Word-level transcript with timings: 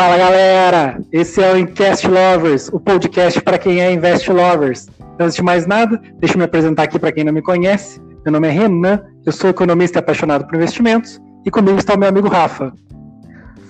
Fala 0.00 0.16
galera, 0.16 0.98
esse 1.12 1.42
é 1.42 1.52
o 1.52 1.58
Invest 1.58 2.08
Lovers, 2.08 2.70
o 2.72 2.80
podcast 2.80 3.38
para 3.42 3.58
quem 3.58 3.82
é 3.82 3.92
Invest 3.92 4.32
Lovers. 4.32 4.88
Antes 5.20 5.36
de 5.36 5.42
mais 5.42 5.66
nada, 5.66 6.00
deixa 6.18 6.36
eu 6.36 6.38
me 6.38 6.44
apresentar 6.44 6.84
aqui 6.84 6.98
para 6.98 7.12
quem 7.12 7.22
não 7.22 7.34
me 7.34 7.42
conhece. 7.42 8.00
Meu 8.24 8.32
nome 8.32 8.48
é 8.48 8.50
Renan, 8.50 9.02
eu 9.26 9.30
sou 9.30 9.50
economista 9.50 9.98
apaixonado 9.98 10.46
por 10.46 10.54
investimentos 10.54 11.20
e 11.44 11.50
comigo 11.50 11.76
está 11.76 11.96
o 11.96 11.98
meu 11.98 12.08
amigo 12.08 12.28
Rafa. 12.28 12.72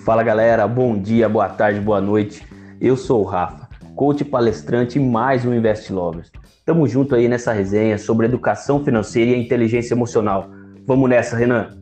Fala 0.04 0.22
galera, 0.22 0.68
bom 0.68 0.96
dia, 0.96 1.28
boa 1.28 1.48
tarde, 1.48 1.80
boa 1.80 2.00
noite. 2.00 2.46
Eu 2.80 2.96
sou 2.96 3.22
o 3.22 3.24
Rafa, 3.24 3.68
coach 3.96 4.24
palestrante 4.24 5.00
e 5.00 5.02
mais 5.02 5.44
um 5.44 5.52
Invest 5.52 5.92
Lovers. 5.92 6.30
Tamo 6.64 6.86
junto 6.86 7.16
aí 7.16 7.28
nessa 7.28 7.52
resenha 7.52 7.98
sobre 7.98 8.26
educação 8.26 8.84
financeira 8.84 9.32
e 9.32 9.44
inteligência 9.44 9.94
emocional. 9.94 10.48
Vamos 10.86 11.10
nessa, 11.10 11.36
Renan. 11.36 11.79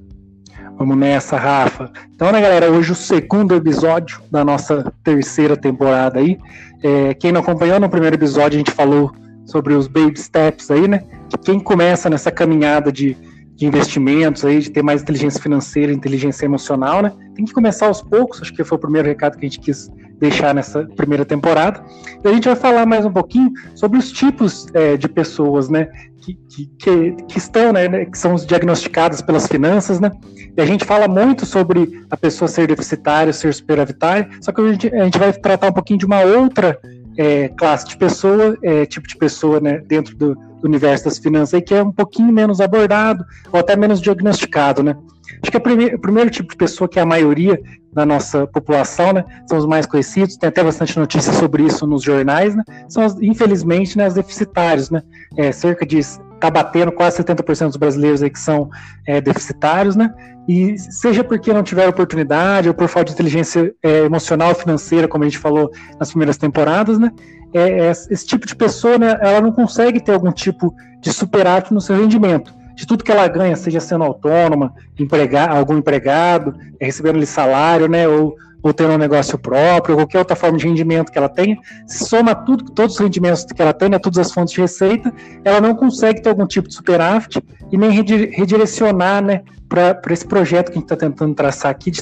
Vamos 0.79 0.97
nessa, 0.97 1.37
Rafa. 1.37 1.91
Então, 2.15 2.31
né, 2.31 2.41
galera, 2.41 2.71
hoje 2.71 2.93
o 2.93 2.95
segundo 2.95 3.53
episódio 3.53 4.21
da 4.31 4.45
nossa 4.45 4.93
terceira 5.03 5.57
temporada 5.57 6.21
aí. 6.21 6.39
É, 6.81 7.15
quem 7.15 7.33
não 7.33 7.41
acompanhou 7.41 7.81
no 7.81 7.89
primeiro 7.89 8.15
episódio, 8.15 8.55
a 8.55 8.59
gente 8.59 8.71
falou 8.71 9.13
sobre 9.45 9.75
os 9.75 9.89
baby 9.89 10.17
steps 10.17 10.71
aí, 10.71 10.87
né? 10.87 11.03
Quem 11.45 11.59
começa 11.59 12.09
nessa 12.09 12.31
caminhada 12.31 12.93
de, 12.93 13.17
de 13.57 13.67
investimentos 13.67 14.45
aí, 14.45 14.61
de 14.61 14.71
ter 14.71 14.85
mais 14.85 15.03
inteligência 15.03 15.43
financeira, 15.43 15.93
inteligência 15.93 16.45
emocional, 16.45 17.03
né? 17.03 17.13
Tem 17.35 17.45
que 17.45 17.53
começar 17.53 17.87
aos 17.87 18.01
poucos, 18.01 18.41
acho 18.41 18.55
que 18.55 18.63
foi 18.63 18.79
o 18.79 18.81
primeiro 18.81 19.09
recado 19.09 19.37
que 19.37 19.47
a 19.47 19.49
gente 19.49 19.59
quis 19.59 19.91
deixar 20.21 20.55
nessa 20.55 20.85
primeira 20.95 21.25
temporada. 21.25 21.83
E 22.25 22.29
a 22.29 22.33
gente 22.33 22.45
vai 22.47 22.57
falar 22.57 22.87
mais 22.87 23.05
um 23.05 23.11
pouquinho 23.11 23.51
sobre 23.75 23.99
os 23.99 24.13
tipos 24.13 24.69
é, 24.75 24.97
de 24.97 25.09
pessoas, 25.09 25.69
né? 25.69 25.89
Que, 26.21 26.35
que, 26.79 27.13
que, 27.29 27.39
estão, 27.39 27.73
né, 27.73 27.89
né, 27.89 28.05
que 28.05 28.19
são 28.19 28.35
diagnosticadas 28.35 29.23
pelas 29.23 29.47
finanças, 29.47 29.99
né? 29.99 30.11
E 30.57 30.61
a 30.61 30.67
gente 30.67 30.85
fala 30.85 31.09
muito 31.09 31.47
sobre 31.47 32.05
a 32.11 32.17
pessoa 32.17 32.49
ser 32.49 32.67
deficitária, 32.67 33.33
ser 33.33 33.55
superavitária, 33.55 34.29
só 34.41 34.53
que 34.53 34.61
a 34.61 34.73
gente, 34.73 34.95
a 34.95 35.05
gente 35.05 35.19
vai 35.19 35.33
tratar 35.33 35.69
um 35.69 35.73
pouquinho 35.73 35.99
de 35.99 36.05
uma 36.05 36.21
outra 36.21 36.79
é, 37.17 37.49
classe 37.49 37.87
de 37.87 37.97
pessoa, 37.97 38.59
é, 38.63 38.85
tipo 38.85 39.09
de 39.09 39.17
pessoa, 39.17 39.61
né, 39.61 39.83
dentro 39.87 40.17
do, 40.17 40.35
do 40.35 40.67
universo 40.67 41.05
das 41.05 41.19
finanças 41.19 41.55
aí, 41.55 41.63
que 41.63 41.75
é 41.75 41.83
um 41.83 41.93
pouquinho 41.93 42.33
menos 42.33 42.61
abordado, 42.61 43.25
ou 43.53 43.59
até 43.59 43.77
menos 43.77 44.01
diagnosticado, 44.01 44.83
né? 44.83 44.97
Acho 45.43 45.51
que 45.51 45.57
o 45.57 45.61
primeiro, 45.61 45.97
o 45.97 46.01
primeiro 46.01 46.31
tipo 46.31 46.51
de 46.51 46.57
pessoa, 46.57 46.89
que 46.89 46.99
é 46.99 47.03
a 47.03 47.07
maioria 47.07 47.61
da 47.93 48.05
nossa 48.05 48.47
população, 48.47 49.13
né, 49.13 49.25
são 49.47 49.59
os 49.59 49.67
mais 49.67 49.87
conhecidos, 49.87 50.37
tem 50.37 50.49
até 50.49 50.63
bastante 50.63 50.99
notícia 50.99 51.33
sobre 51.33 51.65
isso 51.65 51.87
nos 51.87 52.03
jornais, 52.03 52.55
né, 52.55 52.63
são, 52.89 53.03
as, 53.03 53.21
infelizmente, 53.21 53.97
né, 53.97 54.07
os 54.07 54.15
deficitários, 54.15 54.91
né, 54.91 55.03
é, 55.37 55.53
cerca 55.53 55.87
de, 55.87 55.99
está 55.99 56.51
batendo 56.51 56.93
quase 56.93 57.23
70% 57.23 57.67
dos 57.69 57.77
brasileiros 57.77 58.23
aí 58.23 58.31
que 58.31 58.39
são 58.39 58.69
é, 59.07 59.21
deficitários, 59.21 59.97
né, 59.97 60.13
e 60.47 60.79
seja 60.79 61.23
porque 61.23 61.53
não 61.53 61.63
tiveram 61.63 61.91
oportunidade 61.91 62.69
ou 62.69 62.75
por 62.75 62.89
falta 62.89 63.07
de 63.07 63.13
inteligência 63.15 63.75
é, 63.83 64.05
emocional, 64.05 64.55
financeira, 64.55 65.09
como 65.09 65.25
a 65.25 65.27
gente 65.27 65.39
falou 65.39 65.71
nas 65.99 66.11
primeiras 66.11 66.37
temporadas, 66.37 66.99
né, 66.99 67.11
é, 67.53 67.87
é, 67.87 67.91
esse 67.91 68.27
tipo 68.27 68.47
de 68.47 68.55
pessoa, 68.55 68.99
né, 68.99 69.19
ela 69.21 69.41
não 69.41 69.53
consegue 69.53 70.01
ter 70.01 70.13
algum 70.13 70.31
tipo 70.31 70.75
de 71.01 71.13
superávit 71.13 71.73
no 71.73 71.81
seu 71.81 71.97
rendimento 71.97 72.58
de 72.79 72.87
tudo 72.87 73.03
que 73.03 73.11
ela 73.11 73.27
ganha, 73.27 73.57
seja 73.57 73.81
sendo 73.81 74.05
autônoma, 74.05 74.73
empregar, 74.97 75.51
algum 75.51 75.79
empregado, 75.79 76.55
recebendo 76.81 77.27
salário, 77.27 77.89
né, 77.89 78.07
ou, 78.07 78.37
ou 78.63 78.73
tendo 78.73 78.93
um 78.93 78.99
negócio 78.99 79.37
próprio, 79.37 79.97
ou 79.97 80.03
qualquer 80.03 80.21
outra 80.21 80.37
forma 80.37 80.57
de 80.57 80.69
rendimento 80.69 81.11
que 81.11 81.19
ela 81.19 81.29
tenha, 81.29 81.59
soma 81.89 82.37
tudo, 82.37 82.71
todos 82.71 82.95
os 82.95 83.01
rendimentos 83.01 83.45
que 83.47 83.61
ela 83.61 83.73
tem, 83.73 83.89
né, 83.89 83.99
todas 83.99 84.19
as 84.21 84.33
fontes 84.33 84.55
de 84.55 84.61
receita, 84.61 85.13
ela 85.45 85.61
não 85.61 85.75
consegue 85.75 86.23
ter 86.23 86.29
algum 86.29 86.47
tipo 86.47 86.69
de 86.69 86.75
superávit 86.75 87.43
e 87.73 87.77
nem 87.77 87.91
redirecionar, 87.91 89.25
né, 89.25 89.43
para 89.69 90.01
esse 90.13 90.25
projeto 90.25 90.67
que 90.67 90.79
a 90.79 90.81
gente 90.81 90.85
está 90.85 90.97
tentando 90.97 91.35
traçar 91.35 91.73
aqui 91.73 91.91
de, 91.91 92.01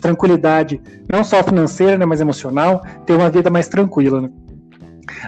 tranquilidade, 0.00 0.82
não 1.08 1.22
só 1.22 1.40
financeira, 1.44 1.96
né, 1.96 2.04
mas 2.04 2.20
emocional, 2.20 2.82
ter 3.06 3.14
uma 3.14 3.30
vida 3.30 3.48
mais 3.48 3.68
tranquila, 3.68 4.22
né. 4.22 4.30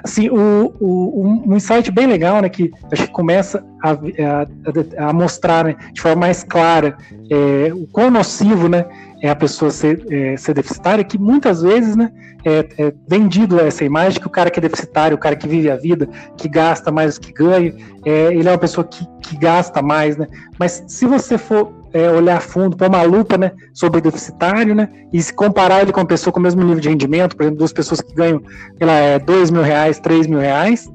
Assim, 0.03 0.29
o, 0.29 0.75
o, 0.81 1.43
um 1.47 1.57
insight 1.57 1.91
bem 1.91 2.07
legal, 2.07 2.41
né, 2.41 2.49
que 2.49 2.71
acho 2.91 3.05
que 3.05 3.13
começa 3.13 3.65
a, 3.83 3.93
a, 3.93 5.09
a 5.09 5.13
mostrar 5.13 5.65
né, 5.65 5.77
de 5.93 6.01
forma 6.01 6.21
mais 6.21 6.43
clara 6.45 6.97
é, 7.31 7.73
o 7.73 7.87
quão 7.87 8.11
nocivo, 8.11 8.69
né, 8.69 8.87
é 9.23 9.31
a 9.31 9.37
pessoa 9.37 9.71
ser, 9.71 10.05
é, 10.11 10.37
ser 10.37 10.55
deficitária, 10.55 11.05
que 11.05 11.19
muitas 11.19 11.63
vezes, 11.63 11.95
né, 11.95 12.11
é, 12.45 12.69
é, 12.79 12.93
vendido 13.09 13.61
essa 13.61 13.85
imagem 13.85 14.21
que 14.21 14.27
o 14.27 14.31
cara 14.31 14.51
que 14.51 14.59
é 14.59 14.63
deficitário, 14.63 15.17
o 15.17 15.21
cara 15.21 15.37
que 15.37 15.47
vive 15.47 15.71
a 15.71 15.77
vida, 15.77 16.09
que 16.37 16.49
gasta 16.49 16.91
mais 16.91 17.15
do 17.17 17.21
que 17.21 17.33
ganha, 17.33 17.75
é, 18.05 18.35
ele 18.35 18.49
é 18.49 18.53
uma 18.53 18.59
pessoa 18.59 18.85
que, 18.85 19.07
que 19.23 19.37
gasta 19.37 19.81
mais, 19.81 20.17
né, 20.17 20.27
mas 20.59 20.85
se 20.89 21.07
você 21.07 21.39
for 21.39 21.82
é, 21.93 22.11
olhar 22.11 22.41
fundo, 22.41 22.77
pôr 22.77 22.89
uma 22.89 23.03
lupa 23.03 23.37
né, 23.37 23.53
sobre 23.73 23.99
o 23.99 24.03
deficitário, 24.03 24.75
né, 24.75 24.89
e 25.13 25.23
se 25.23 25.33
comparar 25.33 25.83
ele 25.83 25.93
com 25.93 26.01
uma 26.01 26.07
pessoa 26.07 26.33
com 26.33 26.41
o 26.41 26.43
mesmo 26.43 26.63
nível 26.63 26.81
de 26.81 26.89
rendimento, 26.89 27.37
por 27.37 27.43
exemplo, 27.43 27.59
duas 27.59 27.73
pessoas 27.73 28.01
que 28.01 28.15
ganham 28.15 28.43
lá, 28.81 28.93
é, 28.93 29.19
dois 29.19 29.51
mil 29.51 29.63
reais, 29.63 29.99
três 30.01 30.27
mil 30.27 30.39
reais, 30.39 30.91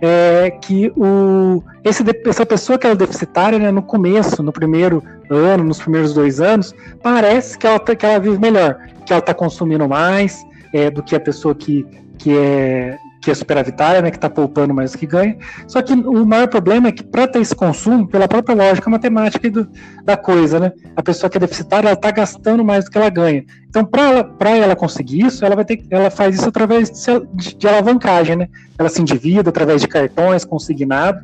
é 0.00 0.50
que 0.50 0.92
o, 0.96 1.62
esse, 1.84 2.04
essa 2.24 2.46
pessoa 2.46 2.78
que 2.78 2.86
é 2.86 2.94
deficitária, 2.94 3.58
né, 3.58 3.70
no 3.70 3.82
começo, 3.82 4.42
no 4.42 4.52
primeiro 4.52 5.02
ano, 5.30 5.64
nos 5.64 5.78
primeiros 5.78 6.14
dois 6.14 6.40
anos, 6.40 6.74
parece 7.02 7.58
que 7.58 7.66
ela, 7.66 7.78
tá, 7.78 7.94
que 7.94 8.06
ela 8.06 8.18
vive 8.18 8.38
melhor, 8.38 8.78
que 9.04 9.12
ela 9.12 9.20
está 9.20 9.34
consumindo 9.34 9.88
mais 9.88 10.44
é, 10.72 10.90
do 10.90 11.02
que 11.02 11.16
a 11.16 11.20
pessoa 11.20 11.54
que, 11.54 11.84
que 12.16 12.36
é 12.36 12.96
que 13.20 13.30
é 13.30 13.34
superavitária, 13.34 14.00
né, 14.00 14.10
que 14.10 14.16
está 14.16 14.30
poupando 14.30 14.72
mais 14.72 14.92
do 14.92 14.98
que 14.98 15.06
ganha. 15.06 15.36
Só 15.66 15.82
que 15.82 15.92
o 15.92 16.24
maior 16.24 16.48
problema 16.48 16.88
é 16.88 16.92
que 16.92 17.02
para 17.02 17.26
ter 17.26 17.40
esse 17.40 17.54
consumo, 17.54 18.06
pela 18.06 18.28
própria 18.28 18.54
lógica 18.54 18.88
matemática 18.88 19.50
do, 19.50 19.68
da 20.04 20.16
coisa, 20.16 20.60
né, 20.60 20.72
a 20.96 21.02
pessoa 21.02 21.28
que 21.28 21.36
é 21.36 21.40
deficitária, 21.40 21.88
ela 21.88 21.94
está 21.94 22.10
gastando 22.10 22.64
mais 22.64 22.84
do 22.84 22.90
que 22.90 22.98
ela 22.98 23.10
ganha. 23.10 23.44
Então, 23.68 23.84
para 23.84 24.50
ela, 24.50 24.64
ela 24.64 24.76
conseguir 24.76 25.26
isso, 25.26 25.44
ela 25.44 25.56
vai 25.56 25.64
ter, 25.64 25.84
ela 25.90 26.10
faz 26.10 26.36
isso 26.36 26.48
através 26.48 26.90
de, 26.90 27.26
de, 27.34 27.54
de 27.56 27.68
alavancagem, 27.68 28.36
né? 28.36 28.48
Ela 28.78 28.88
se 28.88 29.02
endivida 29.02 29.50
através 29.50 29.80
de 29.80 29.88
cartões 29.88 30.44
consignado. 30.44 31.20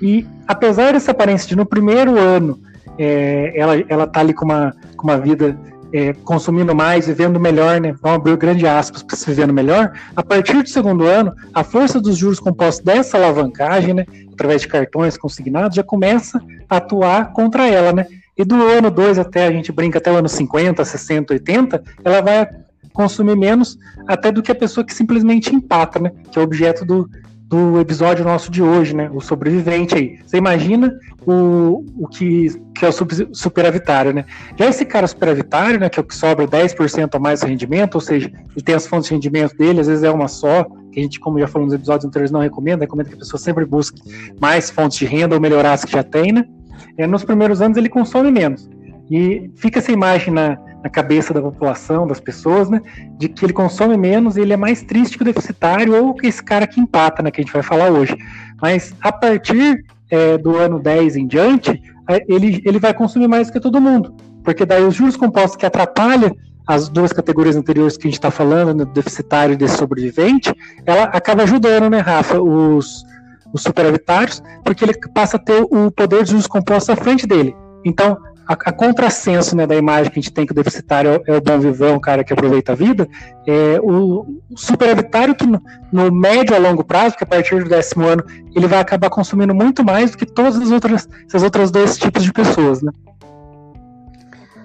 E 0.00 0.26
apesar 0.46 0.92
dessa 0.92 1.10
aparência 1.10 1.48
de 1.48 1.56
no 1.56 1.66
primeiro 1.66 2.18
ano 2.18 2.58
é, 2.98 3.52
ela 3.56 3.74
ela 3.88 4.06
tá 4.06 4.20
ali 4.20 4.32
com 4.32 4.44
uma, 4.44 4.74
com 4.96 5.04
uma 5.04 5.18
vida 5.18 5.56
é, 5.94 6.12
consumindo 6.12 6.74
mais, 6.74 7.06
vivendo 7.06 7.38
melhor, 7.38 7.80
né? 7.80 7.94
Vamos 8.02 8.18
abrir 8.18 8.36
grande 8.36 8.66
aspas 8.66 9.00
para 9.00 9.14
se 9.14 9.24
vivendo 9.26 9.54
melhor. 9.54 9.92
A 10.16 10.24
partir 10.24 10.60
do 10.60 10.68
segundo 10.68 11.04
ano, 11.04 11.32
a 11.54 11.62
força 11.62 12.00
dos 12.00 12.16
juros 12.16 12.40
compostos 12.40 12.84
dessa 12.84 13.16
alavancagem, 13.16 13.94
né, 13.94 14.04
através 14.32 14.62
de 14.62 14.66
cartões 14.66 15.16
consignados, 15.16 15.76
já 15.76 15.84
começa 15.84 16.42
a 16.68 16.78
atuar 16.78 17.32
contra 17.32 17.68
ela, 17.68 17.92
né? 17.92 18.08
E 18.36 18.44
do 18.44 18.56
ano 18.56 18.90
2 18.90 19.20
até 19.20 19.46
a 19.46 19.52
gente 19.52 19.70
brinca 19.70 19.98
até 19.98 20.10
o 20.10 20.16
ano 20.16 20.28
50, 20.28 20.84
60, 20.84 21.32
80, 21.32 21.84
ela 22.04 22.20
vai 22.20 22.48
consumir 22.92 23.36
menos 23.36 23.78
até 24.08 24.32
do 24.32 24.42
que 24.42 24.50
a 24.50 24.54
pessoa 24.54 24.84
que 24.84 24.92
simplesmente 24.92 25.54
empata, 25.54 26.00
né? 26.00 26.10
Que 26.32 26.40
é 26.40 26.42
objeto 26.42 26.84
do, 26.84 27.08
do 27.48 27.78
episódio 27.78 28.24
nosso 28.24 28.50
de 28.50 28.62
hoje, 28.62 28.96
né? 28.96 29.10
O 29.12 29.20
sobrevivente 29.20 29.94
aí. 29.94 30.18
Você 30.24 30.38
imagina 30.38 30.98
o, 31.26 31.84
o 31.98 32.08
que, 32.08 32.48
que 32.74 32.84
é 32.84 32.88
o 32.88 33.34
superavitário, 33.34 34.12
né? 34.12 34.24
Já 34.58 34.66
esse 34.66 34.84
cara 34.84 35.06
superavitário, 35.06 35.78
né? 35.78 35.88
Que 35.88 36.00
é 36.00 36.02
o 36.02 36.04
que 36.04 36.14
sobra 36.14 36.46
10% 36.46 37.14
a 37.14 37.18
mais 37.18 37.40
do 37.40 37.46
rendimento, 37.46 37.96
ou 37.96 38.00
seja, 38.00 38.30
ele 38.56 38.64
tem 38.64 38.74
as 38.74 38.86
fontes 38.86 39.08
de 39.08 39.14
rendimento 39.14 39.56
dele, 39.56 39.80
às 39.80 39.86
vezes 39.86 40.02
é 40.02 40.10
uma 40.10 40.26
só, 40.26 40.64
que 40.90 41.00
a 41.00 41.02
gente, 41.02 41.20
como 41.20 41.38
já 41.38 41.46
falou 41.46 41.66
nos 41.66 41.74
episódios 41.74 42.06
anteriores, 42.06 42.30
não 42.30 42.40
recomenda, 42.40 42.84
recomenda 42.84 43.10
que 43.10 43.16
a 43.16 43.18
pessoa 43.18 43.38
sempre 43.38 43.64
busque 43.66 44.00
mais 44.40 44.70
fontes 44.70 44.98
de 44.98 45.04
renda 45.04 45.34
ou 45.34 45.40
melhorar 45.40 45.74
as 45.74 45.84
que 45.84 45.92
já 45.92 46.02
tem, 46.02 46.32
né? 46.32 46.44
É, 46.96 47.06
nos 47.06 47.24
primeiros 47.24 47.60
anos 47.60 47.76
ele 47.76 47.88
consome 47.88 48.30
menos. 48.30 48.68
E 49.10 49.50
fica 49.56 49.80
essa 49.80 49.92
imagem 49.92 50.32
na, 50.32 50.56
na 50.84 50.90
cabeça 50.90 51.32
da 51.32 51.40
população, 51.40 52.06
das 52.06 52.20
pessoas, 52.20 52.68
né? 52.68 52.82
De 53.16 53.26
que 53.26 53.42
ele 53.42 53.54
consome 53.54 53.96
menos 53.96 54.36
e 54.36 54.42
ele 54.42 54.52
é 54.52 54.56
mais 54.56 54.82
triste 54.82 55.16
que 55.16 55.22
o 55.22 55.24
deficitário 55.24 55.94
ou 55.94 56.12
que 56.12 56.26
esse 56.26 56.44
cara 56.44 56.66
que 56.66 56.78
empata, 56.78 57.22
né? 57.22 57.30
Que 57.30 57.40
a 57.40 57.44
gente 57.44 57.52
vai 57.52 57.62
falar 57.62 57.90
hoje. 57.90 58.14
Mas 58.60 58.94
a 59.00 59.10
partir 59.10 59.82
é, 60.10 60.36
do 60.36 60.58
ano 60.58 60.78
10 60.78 61.16
em 61.16 61.26
diante, 61.26 61.82
ele, 62.28 62.62
ele 62.66 62.78
vai 62.78 62.92
consumir 62.92 63.26
mais 63.26 63.50
que 63.50 63.58
todo 63.58 63.80
mundo. 63.80 64.14
Porque 64.44 64.66
daí 64.66 64.84
os 64.84 64.94
juros 64.94 65.16
compostos 65.16 65.56
que 65.56 65.64
atrapalham 65.64 66.36
as 66.66 66.90
duas 66.90 67.14
categorias 67.14 67.56
anteriores 67.56 67.96
que 67.96 68.06
a 68.06 68.10
gente 68.10 68.18
está 68.18 68.30
falando, 68.30 68.74
né, 68.74 68.84
do 68.84 68.92
deficitário 68.92 69.54
e 69.54 69.56
desse 69.56 69.78
sobrevivente, 69.78 70.54
ela 70.84 71.04
acaba 71.04 71.44
ajudando, 71.44 71.88
né, 71.88 72.00
Rafa, 72.00 72.40
os, 72.40 73.04
os 73.54 73.62
superavitários, 73.62 74.42
porque 74.62 74.84
ele 74.84 74.94
passa 75.14 75.38
a 75.38 75.40
ter 75.40 75.62
o 75.62 75.90
poder 75.90 76.24
de 76.24 76.30
juros 76.32 76.46
compostos 76.46 76.90
à 76.90 76.96
frente 76.96 77.26
dele. 77.26 77.56
Então, 77.84 78.18
a, 78.46 78.52
a 78.52 78.72
contrassenso 78.72 79.56
né, 79.56 79.66
da 79.66 79.74
imagem 79.74 80.12
que 80.12 80.18
a 80.18 80.22
gente 80.22 80.32
tem 80.32 80.46
que 80.46 80.52
o 80.52 80.54
deficitário 80.54 81.22
é 81.26 81.36
o 81.36 81.40
bom 81.40 81.58
vivão, 81.58 81.96
o 81.96 82.00
cara 82.00 82.22
que 82.22 82.32
aproveita 82.32 82.72
a 82.72 82.74
vida, 82.74 83.08
é 83.46 83.78
o, 83.82 84.40
superavitário 84.56 85.34
que 85.34 85.46
no, 85.46 85.62
no, 85.92 86.12
médio 86.12 86.54
a 86.54 86.58
longo 86.58 86.84
prazo, 86.84 87.16
que 87.16 87.24
a 87.24 87.26
partir 87.26 87.62
do 87.62 87.68
décimo 87.68 88.06
ano, 88.06 88.24
ele 88.54 88.66
vai 88.66 88.80
acabar 88.80 89.10
consumindo 89.10 89.54
muito 89.54 89.84
mais 89.84 90.10
do 90.10 90.18
que 90.18 90.26
todas 90.26 90.56
as 90.56 90.70
outras, 90.70 91.08
essas 91.26 91.42
outras 91.42 91.70
dois 91.70 91.98
tipos 91.98 92.22
de 92.22 92.32
pessoas, 92.32 92.82
né? 92.82 92.92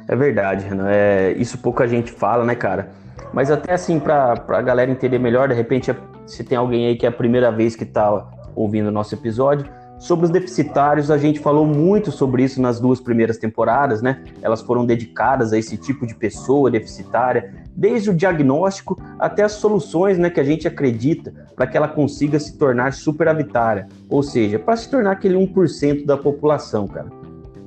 É 0.07 0.15
verdade, 0.15 0.65
Renan. 0.65 0.87
É, 0.89 1.33
isso 1.37 1.57
pouca 1.59 1.87
gente 1.87 2.11
fala, 2.11 2.43
né, 2.43 2.55
cara? 2.55 2.89
Mas 3.31 3.51
até 3.51 3.73
assim, 3.73 3.99
para 3.99 4.43
a 4.47 4.61
galera 4.61 4.89
entender 4.89 5.19
melhor, 5.19 5.47
de 5.47 5.53
repente, 5.53 5.95
se 6.25 6.43
tem 6.43 6.57
alguém 6.57 6.87
aí 6.87 6.95
que 6.95 7.05
é 7.05 7.09
a 7.09 7.11
primeira 7.11 7.51
vez 7.51 7.75
que 7.75 7.83
está 7.83 8.27
ouvindo 8.55 8.87
o 8.87 8.91
nosso 8.91 9.13
episódio, 9.13 9.67
Sobre 9.99 10.25
os 10.25 10.31
deficitários, 10.31 11.11
a 11.11 11.17
gente 11.17 11.41
falou 11.41 11.65
muito 11.65 12.09
sobre 12.09 12.41
isso 12.41 12.61
nas 12.61 12.79
duas 12.79 13.01
primeiras 13.01 13.37
temporadas, 13.37 14.01
né? 14.01 14.23
Elas 14.41 14.61
foram 14.61 14.85
dedicadas 14.85 15.51
a 15.51 15.57
esse 15.57 15.75
tipo 15.75 16.07
de 16.07 16.15
pessoa 16.15 16.71
deficitária, 16.71 17.53
desde 17.75 18.09
o 18.09 18.13
diagnóstico 18.13 18.97
até 19.19 19.43
as 19.43 19.51
soluções, 19.51 20.17
né, 20.17 20.29
que 20.29 20.39
a 20.39 20.43
gente 20.43 20.65
acredita 20.65 21.33
para 21.53 21.67
que 21.67 21.75
ela 21.75 21.87
consiga 21.89 22.39
se 22.39 22.57
tornar 22.57 22.93
superavitária, 22.93 23.89
ou 24.09 24.23
seja, 24.23 24.57
para 24.57 24.77
se 24.77 24.89
tornar 24.89 25.11
aquele 25.11 25.35
1% 25.35 26.05
da 26.05 26.15
população, 26.15 26.87
cara. 26.87 27.09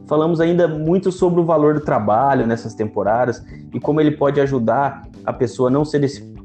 Falamos 0.06 0.40
ainda 0.40 0.66
muito 0.66 1.12
sobre 1.12 1.38
o 1.38 1.44
valor 1.44 1.74
do 1.74 1.80
trabalho 1.80 2.46
nessas 2.46 2.74
temporadas 2.74 3.44
e 3.72 3.78
como 3.78 4.00
ele 4.00 4.10
pode 4.10 4.40
ajudar 4.40 5.06
a 5.24 5.32
pessoa 5.34 5.68
a 5.68 5.72
não 5.72 5.84
ser 5.84 6.00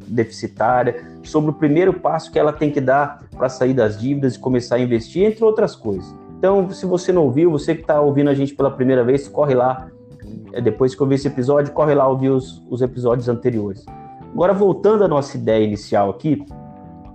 deficitária, 0.08 1.17
sobre 1.28 1.52
o 1.52 1.54
primeiro 1.54 1.94
passo 1.94 2.32
que 2.32 2.40
ela 2.40 2.54
tem 2.54 2.72
que 2.72 2.82
dar 2.82 3.24
para 3.36 3.50
sair 3.50 3.74
das 3.74 4.00
dívidas 4.00 4.36
e 4.36 4.40
começar 4.40 4.76
a 4.76 4.80
investir, 4.80 5.24
entre 5.24 5.44
outras 5.44 5.76
coisas. 5.76 6.14
Então, 6.38 6.70
se 6.70 6.86
você 6.86 7.12
não 7.12 7.24
ouviu, 7.24 7.52
você 7.52 7.76
que 7.76 7.82
está 7.82 8.00
ouvindo 8.00 8.30
a 8.30 8.34
gente 8.34 8.54
pela 8.54 8.72
primeira 8.72 9.04
vez, 9.04 9.28
corre 9.28 9.56
lá. 9.56 9.88
É, 10.54 10.62
depois 10.62 10.94
que 10.94 11.02
eu 11.02 11.08
vi 11.08 11.16
esse 11.16 11.28
episódio, 11.28 11.74
corre 11.74 11.94
lá 11.94 12.08
ouvir 12.08 12.30
os, 12.30 12.64
os 12.70 12.82
episódios 12.82 13.28
anteriores. 13.28 13.86
Agora, 14.34 14.54
voltando 14.54 15.04
à 15.04 15.08
nossa 15.08 15.36
ideia 15.36 15.64
inicial 15.64 16.10
aqui, 16.10 16.46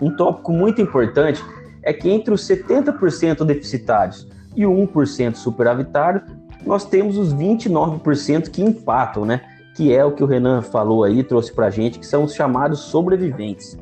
um 0.01 0.15
tópico 0.17 0.53
muito 0.53 0.81
importante 0.81 1.43
é 1.83 1.93
que 1.93 2.11
entre 2.11 2.35
os 2.35 2.43
70% 2.43 3.45
deficitários 3.45 4.29
e 4.57 4.67
o 4.67 4.73
1% 4.73 5.37
superavitário, 5.37 6.23
nós 6.67 6.85
temos 6.85 7.17
os 7.17 7.35
29% 7.35 8.51
que 8.51 8.63
empatam, 8.63 9.25
né? 9.25 9.41
que 9.75 9.95
é 9.95 10.05
o 10.05 10.13
que 10.13 10.23
o 10.23 10.27
Renan 10.27 10.63
falou 10.63 11.05
aí, 11.05 11.23
trouxe 11.23 11.53
para 11.53 11.71
gente, 11.71 11.99
que 11.99 12.07
são 12.07 12.25
os 12.25 12.35
chamados 12.35 12.81
sobreviventes. 12.81 13.79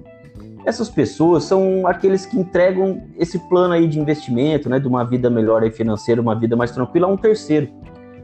Essas 0.64 0.90
pessoas 0.90 1.44
são 1.44 1.86
aqueles 1.86 2.26
que 2.26 2.38
entregam 2.38 3.02
esse 3.16 3.38
plano 3.48 3.74
aí 3.74 3.88
de 3.88 3.98
investimento, 3.98 4.68
né, 4.68 4.78
de 4.78 4.86
uma 4.86 5.04
vida 5.04 5.30
melhor 5.30 5.62
aí 5.62 5.70
financeira, 5.70 6.20
uma 6.20 6.34
vida 6.34 6.54
mais 6.54 6.70
tranquila 6.70 7.06
a 7.06 7.10
um 7.10 7.16
terceiro. 7.16 7.68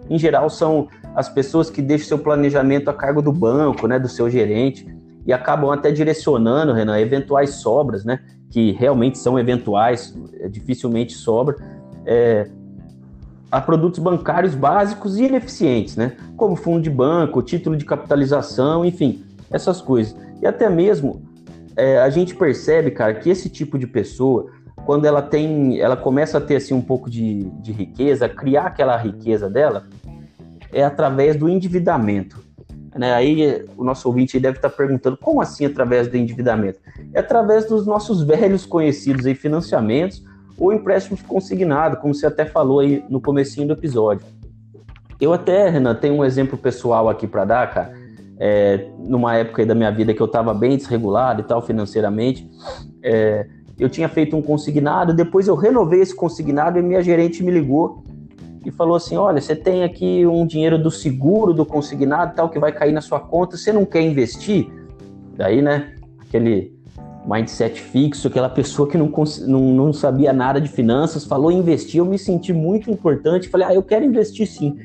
Em 0.09 0.19
geral, 0.19 0.51
são 0.51 0.89
as 1.15 1.29
pessoas 1.29 1.71
que 1.71 1.81
deixam 1.81 2.09
seu 2.09 2.19
planejamento 2.19 2.89
a 2.89 2.95
cargo 2.95 3.23
do 3.23 3.33
banco, 3.33 3.89
né, 3.89 3.99
do 3.99 4.09
seu 4.09 4.29
gerente, 4.31 4.87
e 5.27 5.33
acabam 5.33 5.71
até 5.71 5.91
direcionando, 5.91 6.73
Renan, 6.73 7.01
eventuais 7.01 7.55
sobras, 7.55 8.05
né, 8.05 8.21
que 8.51 8.73
realmente 8.73 9.19
são 9.19 9.39
eventuais, 9.39 10.17
é, 10.41 10.49
dificilmente 10.49 11.15
sobra, 11.15 11.57
é, 12.05 12.49
a 13.51 13.61
produtos 13.61 13.99
bancários 13.99 14.55
básicos 14.55 15.19
e 15.19 15.25
ineficientes, 15.25 15.97
né? 15.97 16.13
Como 16.37 16.57
fundo 16.57 16.83
de 16.83 16.91
banco, 16.91 17.43
título 17.43 17.77
de 17.77 17.85
capitalização, 17.85 18.85
enfim, 18.85 19.25
essas 19.51 19.81
coisas. 19.81 20.17
E 20.43 20.47
até 20.47 20.69
mesmo 20.69 21.23
é, 21.77 21.99
a 21.99 22.09
gente 22.09 22.35
percebe, 22.35 22.91
cara, 22.91 23.15
que 23.15 23.29
esse 23.29 23.51
tipo 23.51 23.79
de 23.79 23.87
pessoa, 23.87 24.51
quando 24.87 25.05
ela 25.05 25.21
tem, 25.21 25.79
ela 25.79 25.97
começa 25.97 26.39
a 26.39 26.41
ter 26.41 26.57
assim 26.57 26.75
um 26.75 26.81
pouco 26.81 27.11
de, 27.11 27.45
de 27.61 27.73
riqueza, 27.73 28.29
criar 28.29 28.67
aquela 28.67 28.97
riqueza 28.97 29.51
dela, 29.51 29.87
é 30.73 30.83
através 30.83 31.37
do 31.37 31.49
endividamento. 31.49 32.45
Né? 32.95 33.13
Aí 33.13 33.65
o 33.77 33.85
nosso 33.85 34.09
ouvinte 34.09 34.41
deve 34.41 34.57
estar 34.57 34.71
perguntando 34.71 35.19
como 35.19 35.41
assim 35.41 35.67
através 35.67 36.09
do 36.09 36.17
endividamento? 36.17 36.81
É 37.13 37.21
através 37.21 37.67
dos 37.67 37.87
nossos 37.87 38.23
velhos 38.23 38.65
conhecidos 38.65 39.27
aí 39.27 39.35
financiamentos 39.35 40.25
ou 40.59 40.73
empréstimo 40.73 41.19
consignado, 41.29 41.99
como 41.99 42.15
você 42.15 42.27
até 42.27 42.47
falou 42.47 42.81
aí 42.81 43.05
no 43.11 43.21
comecinho 43.21 43.69
do 43.69 43.75
episódio. 43.75 44.25
Eu 45.21 45.33
até, 45.33 45.69
Renan, 45.69 45.95
tenho 45.95 46.15
um 46.15 46.25
exemplo 46.25 46.57
pessoal 46.57 47.09
aqui 47.09 47.27
para 47.27 47.45
dar, 47.45 47.73
cara. 47.73 48.06
É, 48.39 48.89
numa 48.99 49.35
época 49.35 49.65
da 49.65 49.75
minha 49.75 49.91
vida 49.91 50.13
que 50.13 50.21
eu 50.21 50.27
estava 50.27 50.53
bem 50.53 50.77
desregulado 50.77 51.41
e 51.41 51.45
tal 51.45 51.63
financeiramente, 51.63 52.49
é, 53.03 53.47
eu 53.79 53.89
tinha 53.89 54.09
feito 54.09 54.37
um 54.37 54.43
consignado, 54.43 55.15
depois 55.15 55.49
eu 55.49 55.55
renovei 55.55 56.01
esse 56.01 56.15
consignado 56.15 56.79
e 56.79 56.83
minha 56.83 57.03
gerente 57.03 57.43
me 57.43 57.51
ligou 57.51 58.03
e 58.65 58.71
falou 58.71 58.97
assim: 58.97 59.17
Olha, 59.17 59.41
você 59.41 59.55
tem 59.55 59.85
aqui 59.85 60.27
um 60.27 60.47
dinheiro 60.47 60.79
do 60.79 60.91
seguro 60.91 61.55
do 61.55 61.65
consignado 61.65 62.35
tal 62.35 62.49
que 62.49 62.59
vai 62.59 62.73
cair 62.73 62.93
na 62.93 63.01
sua 63.01 63.21
conta, 63.21 63.57
você 63.57 63.73
não 63.73 63.85
quer 63.85 64.03
investir? 64.03 64.69
Daí, 65.37 65.63
né, 65.63 65.95
aquele 66.21 66.77
mindset 67.27 67.81
fixo, 67.81 68.29
aquela 68.29 68.49
pessoa 68.49 68.89
que 68.89 68.97
não, 68.97 69.13
não, 69.47 69.61
não 69.73 69.93
sabia 69.93 70.33
nada 70.33 70.61
de 70.61 70.69
finanças, 70.69 71.25
falou 71.25 71.51
investir, 71.51 71.99
eu 71.99 72.05
me 72.05 72.19
senti 72.19 72.53
muito 72.53 72.91
importante, 72.91 73.49
falei, 73.49 73.67
ah, 73.67 73.75
eu 73.75 73.83
quero 73.83 74.05
investir 74.05 74.47
sim. 74.47 74.79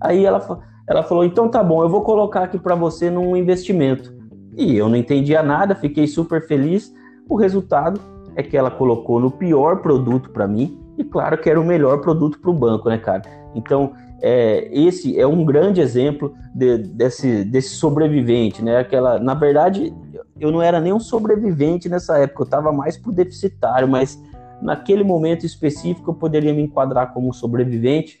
Aí 0.00 0.24
ela, 0.24 0.40
ela 0.86 1.02
falou, 1.02 1.24
então 1.24 1.48
tá 1.48 1.62
bom, 1.62 1.82
eu 1.82 1.88
vou 1.88 2.02
colocar 2.02 2.44
aqui 2.44 2.58
para 2.58 2.74
você 2.74 3.10
num 3.10 3.36
investimento. 3.36 4.12
E 4.56 4.76
eu 4.76 4.88
não 4.88 4.96
entendia 4.96 5.42
nada, 5.42 5.74
fiquei 5.74 6.06
super 6.06 6.46
feliz. 6.46 6.92
O 7.28 7.36
resultado 7.36 8.00
é 8.36 8.42
que 8.42 8.56
ela 8.56 8.70
colocou 8.70 9.18
no 9.18 9.30
pior 9.30 9.80
produto 9.80 10.30
para 10.30 10.46
mim, 10.46 10.78
e 10.98 11.04
claro 11.04 11.38
que 11.38 11.48
era 11.48 11.60
o 11.60 11.64
melhor 11.64 12.00
produto 12.00 12.38
para 12.38 12.50
o 12.50 12.54
banco, 12.54 12.88
né, 12.88 12.98
cara? 12.98 13.22
Então, 13.54 13.92
é, 14.20 14.68
esse 14.72 15.18
é 15.18 15.26
um 15.26 15.44
grande 15.44 15.80
exemplo 15.80 16.34
de, 16.54 16.78
desse, 16.78 17.44
desse 17.44 17.70
sobrevivente, 17.70 18.62
né? 18.62 18.78
Aquela, 18.78 19.18
na 19.18 19.34
verdade, 19.34 19.92
eu 20.38 20.50
não 20.50 20.62
era 20.62 20.80
nem 20.80 20.92
um 20.92 21.00
sobrevivente 21.00 21.88
nessa 21.88 22.18
época, 22.18 22.42
eu 22.42 22.44
estava 22.44 22.72
mais 22.72 22.96
pro 22.96 23.12
deficitário, 23.12 23.88
mas 23.88 24.20
naquele 24.62 25.02
momento 25.02 25.44
específico 25.44 26.10
eu 26.10 26.14
poderia 26.14 26.52
me 26.52 26.62
enquadrar 26.62 27.12
como 27.12 27.32
sobrevivente 27.32 28.20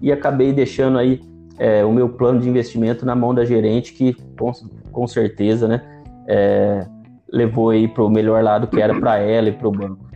e 0.00 0.12
acabei 0.12 0.52
deixando 0.52 0.98
aí 0.98 1.20
é, 1.58 1.84
o 1.84 1.92
meu 1.92 2.08
plano 2.08 2.40
de 2.40 2.48
investimento 2.48 3.04
na 3.04 3.14
mão 3.14 3.34
da 3.34 3.44
gerente, 3.44 3.92
que 3.92 4.14
com, 4.38 4.52
com 4.90 5.06
certeza, 5.06 5.68
né, 5.68 5.82
é, 6.28 6.86
levou 7.32 7.70
aí 7.70 7.88
para 7.88 8.04
o 8.04 8.10
melhor 8.10 8.42
lado 8.42 8.66
que 8.66 8.80
era 8.80 8.98
para 8.98 9.18
ela 9.18 9.48
e 9.48 9.52
para 9.52 9.68
o 9.68 9.72
banco. 9.72 10.12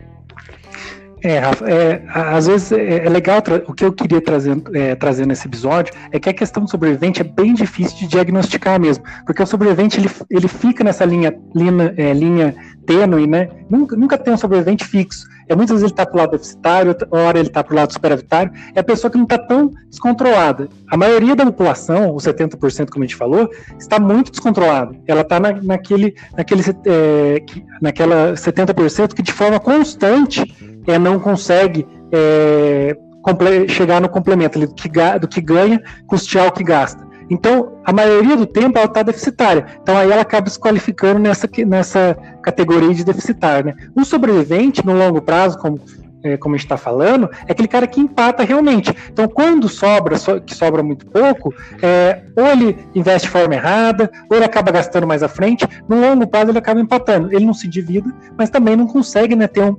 É, 1.23 1.39
Rafa, 1.39 1.67
é, 1.67 2.03
às 2.07 2.45
vezes 2.45 2.71
é, 2.71 3.05
é 3.05 3.09
legal, 3.09 3.41
o 3.67 3.73
que 3.73 3.83
eu 3.83 3.91
queria 3.91 4.21
trazer, 4.21 4.61
é, 4.73 4.93
trazer 4.93 5.25
nesse 5.25 5.47
episódio 5.47 5.93
é 6.11 6.19
que 6.19 6.29
a 6.29 6.33
questão 6.33 6.63
do 6.63 6.69
sobrevivente 6.69 7.21
é 7.21 7.23
bem 7.23 7.55
difícil 7.55 7.97
de 7.97 8.07
diagnosticar 8.07 8.79
mesmo, 8.79 9.03
porque 9.25 9.41
o 9.41 9.47
sobrevivente 9.47 9.99
ele, 9.99 10.09
ele 10.29 10.47
fica 10.47 10.83
nessa 10.83 11.03
linha, 11.05 11.35
linha, 11.55 11.93
é, 11.97 12.13
linha 12.13 12.55
tênue, 12.87 13.27
né? 13.27 13.49
Nunca, 13.69 13.95
nunca 13.95 14.17
tem 14.17 14.33
um 14.33 14.37
sobrevivente 14.37 14.85
fixo. 14.85 15.27
É, 15.47 15.55
muitas 15.55 15.75
vezes 15.75 15.83
ele 15.83 15.91
está 15.91 16.05
para 16.05 16.15
o 16.15 16.17
lado 16.17 16.31
deficitário, 16.31 16.95
hora 17.11 17.37
ele 17.37 17.47
está 17.47 17.63
para 17.63 17.73
o 17.73 17.75
lado 17.75 17.93
superavitário, 17.93 18.51
é 18.73 18.79
a 18.79 18.83
pessoa 18.83 19.11
que 19.11 19.17
não 19.17 19.25
está 19.25 19.37
tão 19.37 19.71
descontrolada. 19.89 20.67
A 20.89 20.97
maioria 20.97 21.35
da 21.35 21.45
população, 21.45 22.15
os 22.15 22.23
70%, 22.23 22.89
como 22.89 23.03
a 23.03 23.07
gente 23.07 23.15
falou, 23.15 23.49
está 23.77 23.99
muito 23.99 24.31
descontrolada. 24.31 24.95
Ela 25.05 25.21
está 25.21 25.39
na, 25.39 25.53
naquele, 25.61 26.15
naquele, 26.35 26.63
é, 26.85 27.43
naquela 27.81 28.33
70% 28.33 29.13
que 29.13 29.21
de 29.21 29.31
forma 29.31 29.59
constante 29.59 30.43
é, 30.87 30.97
não 30.97 31.19
consegue 31.19 31.87
é, 32.11 32.97
chegar 33.67 34.01
no 34.01 34.09
complemento 34.09 34.59
do 34.59 34.73
que, 34.73 34.89
do 35.19 35.27
que 35.27 35.41
ganha, 35.41 35.81
custear 36.07 36.47
o 36.47 36.51
que 36.51 36.63
gasta. 36.63 37.06
Então, 37.29 37.79
a 37.85 37.91
maioria 37.91 38.35
do 38.35 38.45
tempo 38.45 38.77
ela 38.77 38.87
está 38.87 39.03
deficitária. 39.03 39.65
Então, 39.81 39.97
aí 39.97 40.11
ela 40.11 40.21
acaba 40.21 40.49
se 40.49 40.59
qualificando 40.59 41.19
nessa, 41.19 41.49
nessa 41.65 42.17
categoria 42.41 42.93
de 42.93 43.03
deficitária. 43.03 43.75
Né? 43.75 43.87
O 43.95 44.05
sobrevivente, 44.05 44.85
no 44.85 44.93
longo 44.93 45.21
prazo, 45.21 45.57
como, 45.57 45.79
é, 46.23 46.37
como 46.37 46.55
a 46.55 46.57
gente 46.57 46.65
está 46.65 46.77
falando, 46.77 47.29
é 47.45 47.51
aquele 47.51 47.67
cara 47.67 47.85
que 47.85 47.99
empata 47.99 48.43
realmente. 48.43 48.95
Então, 49.11 49.27
quando 49.27 49.67
sobra, 49.67 50.17
so, 50.17 50.39
que 50.41 50.55
sobra 50.55 50.81
muito 50.81 51.05
pouco, 51.07 51.53
é, 51.81 52.21
ou 52.35 52.45
ele 52.47 52.77
investe 52.95 53.27
de 53.27 53.31
forma 53.31 53.55
errada, 53.55 54.09
ou 54.29 54.37
ele 54.37 54.45
acaba 54.45 54.71
gastando 54.71 55.05
mais 55.05 55.21
à 55.21 55.27
frente. 55.27 55.67
No 55.87 55.99
longo 55.99 56.27
prazo, 56.27 56.51
ele 56.51 56.59
acaba 56.59 56.79
empatando. 56.79 57.33
Ele 57.33 57.45
não 57.45 57.53
se 57.53 57.67
divida, 57.67 58.13
mas 58.37 58.49
também 58.49 58.75
não 58.75 58.87
consegue 58.87 59.35
né, 59.35 59.47
ter 59.47 59.63
um, 59.63 59.77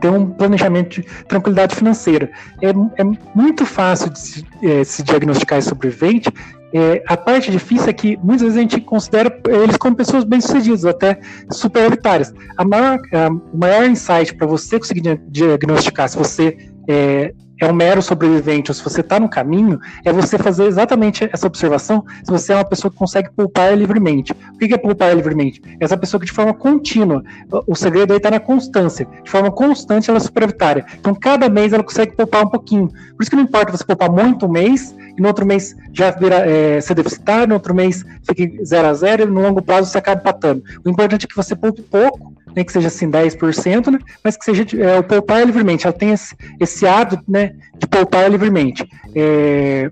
ter 0.00 0.08
um 0.08 0.26
planejamento 0.26 1.00
de 1.00 1.02
tranquilidade 1.26 1.74
financeira. 1.74 2.30
É, 2.62 2.70
é 3.00 3.04
muito 3.34 3.66
fácil 3.66 4.10
de 4.10 4.18
se, 4.18 4.46
é, 4.62 4.84
se 4.84 5.02
diagnosticar 5.02 5.58
esse 5.58 5.68
sobrevivente. 5.68 6.32
É, 6.72 7.02
a 7.06 7.16
parte 7.16 7.50
difícil 7.50 7.88
é 7.88 7.92
que 7.92 8.16
muitas 8.18 8.42
vezes 8.42 8.58
a 8.58 8.60
gente 8.60 8.80
considera 8.80 9.40
eles 9.62 9.76
como 9.76 9.96
pessoas 9.96 10.24
bem-sucedidas, 10.24 10.84
até 10.84 11.18
superavitárias. 11.50 12.32
A 12.56 12.64
maior, 12.64 12.98
a, 13.12 13.28
o 13.28 13.58
maior 13.58 13.88
insight 13.88 14.34
para 14.34 14.46
você 14.46 14.78
conseguir 14.78 15.20
diagnosticar 15.28 16.08
se 16.08 16.18
você 16.18 16.56
é, 16.88 17.32
é 17.60 17.66
um 17.66 17.74
mero 17.74 18.00
sobrevivente 18.00 18.70
ou 18.70 18.74
se 18.74 18.82
você 18.82 19.00
está 19.00 19.18
no 19.18 19.28
caminho, 19.28 19.78
é 20.04 20.12
você 20.12 20.38
fazer 20.38 20.64
exatamente 20.64 21.28
essa 21.32 21.46
observação 21.46 22.04
se 22.22 22.30
você 22.30 22.52
é 22.52 22.56
uma 22.56 22.64
pessoa 22.64 22.90
que 22.90 22.96
consegue 22.96 23.30
poupar 23.30 23.76
livremente. 23.76 24.32
O 24.32 24.58
que 24.58 24.72
é 24.72 24.78
poupar 24.78 25.14
livremente? 25.14 25.60
Essa 25.80 25.96
pessoa 25.96 26.20
que 26.20 26.26
de 26.26 26.32
forma 26.32 26.54
contínua, 26.54 27.22
o 27.66 27.74
segredo 27.74 28.12
aí 28.12 28.18
está 28.18 28.30
na 28.30 28.40
constância, 28.40 29.06
de 29.22 29.30
forma 29.30 29.50
constante 29.50 30.08
ela 30.08 30.18
é 30.18 30.20
superavitária. 30.20 30.84
Então 30.98 31.14
cada 31.14 31.48
mês 31.48 31.72
ela 31.72 31.82
consegue 31.82 32.14
poupar 32.14 32.44
um 32.44 32.48
pouquinho. 32.48 32.88
Por 32.88 33.22
isso 33.22 33.30
que 33.30 33.36
não 33.36 33.44
importa 33.44 33.76
você 33.76 33.84
poupar 33.84 34.10
muito 34.10 34.46
um 34.46 34.50
mês, 34.50 34.94
e 35.18 35.20
no 35.20 35.28
outro 35.28 35.44
mês 35.44 35.74
já 35.92 36.10
vira 36.10 36.48
é, 36.48 36.80
ser 36.80 36.94
deficitário, 36.94 37.48
no 37.48 37.54
outro 37.54 37.74
mês 37.74 38.04
fica 38.22 38.64
zero 38.64 38.88
a 38.88 38.94
zero, 38.94 39.22
e 39.24 39.26
no 39.26 39.40
longo 39.40 39.60
prazo 39.60 39.90
você 39.90 39.98
acaba 39.98 40.20
empatando. 40.20 40.62
O 40.84 40.88
importante 40.88 41.24
é 41.24 41.28
que 41.28 41.36
você 41.36 41.56
poupe 41.56 41.82
pouco 41.82 42.32
nem 42.54 42.64
que 42.64 42.72
seja 42.72 42.88
assim 42.88 43.10
10%, 43.10 43.88
né, 43.92 43.98
mas 44.24 44.36
que 44.36 44.44
seja 44.44 44.64
é, 44.80 44.98
o 44.98 45.02
poupar 45.04 45.44
livremente. 45.44 45.86
Ela 45.86 45.92
tem 45.92 46.10
esse, 46.10 46.34
esse 46.58 46.86
hábito 46.86 47.22
né, 47.28 47.54
de 47.78 47.86
poupar 47.86 48.28
livremente. 48.28 48.88
É, 49.14 49.90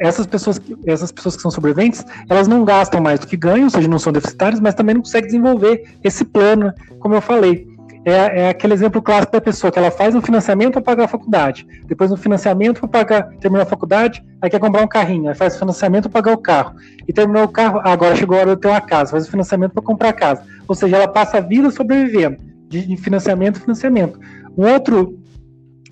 essas 0.00 0.26
pessoas, 0.26 0.60
essas 0.86 1.12
pessoas 1.12 1.36
que 1.36 1.42
são 1.42 1.50
sobreviventes, 1.50 2.04
elas 2.28 2.48
não 2.48 2.64
gastam 2.64 3.00
mais 3.00 3.20
do 3.20 3.26
que 3.26 3.36
ganham, 3.36 3.64
ou 3.64 3.70
seja, 3.70 3.88
não 3.88 3.98
são 3.98 4.12
deficitárias, 4.12 4.60
mas 4.60 4.74
também 4.74 4.94
não 4.94 5.02
conseguem 5.02 5.26
desenvolver 5.26 5.84
esse 6.02 6.24
plano, 6.24 6.72
como 7.00 7.14
eu 7.14 7.20
falei. 7.20 7.66
É, 8.10 8.40
é, 8.40 8.48
aquele 8.50 8.74
exemplo 8.74 9.02
clássico 9.02 9.32
da 9.32 9.40
pessoa 9.40 9.72
que 9.72 9.78
ela 9.78 9.90
faz 9.90 10.14
um 10.14 10.22
financiamento 10.22 10.74
para 10.74 10.82
pagar 10.82 11.04
a 11.04 11.08
faculdade, 11.08 11.66
depois 11.86 12.10
um 12.10 12.16
financiamento 12.16 12.80
para 12.80 12.88
pagar, 12.88 13.30
terminar 13.40 13.64
a 13.64 13.66
faculdade, 13.66 14.24
aí 14.40 14.48
quer 14.48 14.60
comprar 14.60 14.82
um 14.82 14.88
carrinho, 14.88 15.28
aí 15.28 15.34
faz 15.34 15.56
o 15.56 15.58
financiamento 15.58 16.08
para 16.08 16.22
pagar 16.22 16.36
o 16.36 16.38
carro, 16.38 16.74
e 17.06 17.12
terminou 17.12 17.44
o 17.44 17.48
carro, 17.48 17.80
agora 17.84 18.14
chegou 18.14 18.36
a 18.36 18.40
hora 18.40 18.54
de 18.54 18.62
ter 18.62 18.68
uma 18.68 18.80
casa, 18.80 19.12
faz 19.12 19.26
o 19.26 19.30
financiamento 19.30 19.72
para 19.72 19.82
comprar 19.82 20.10
a 20.10 20.12
casa. 20.12 20.42
Ou 20.66 20.74
seja, 20.74 20.96
ela 20.96 21.08
passa 21.08 21.38
a 21.38 21.40
vida 21.40 21.70
sobrevivendo, 21.70 22.36
de, 22.68 22.96
financiamento 22.96 23.60
financiamento. 23.60 24.18
Um 24.56 24.66
outro 24.66 25.18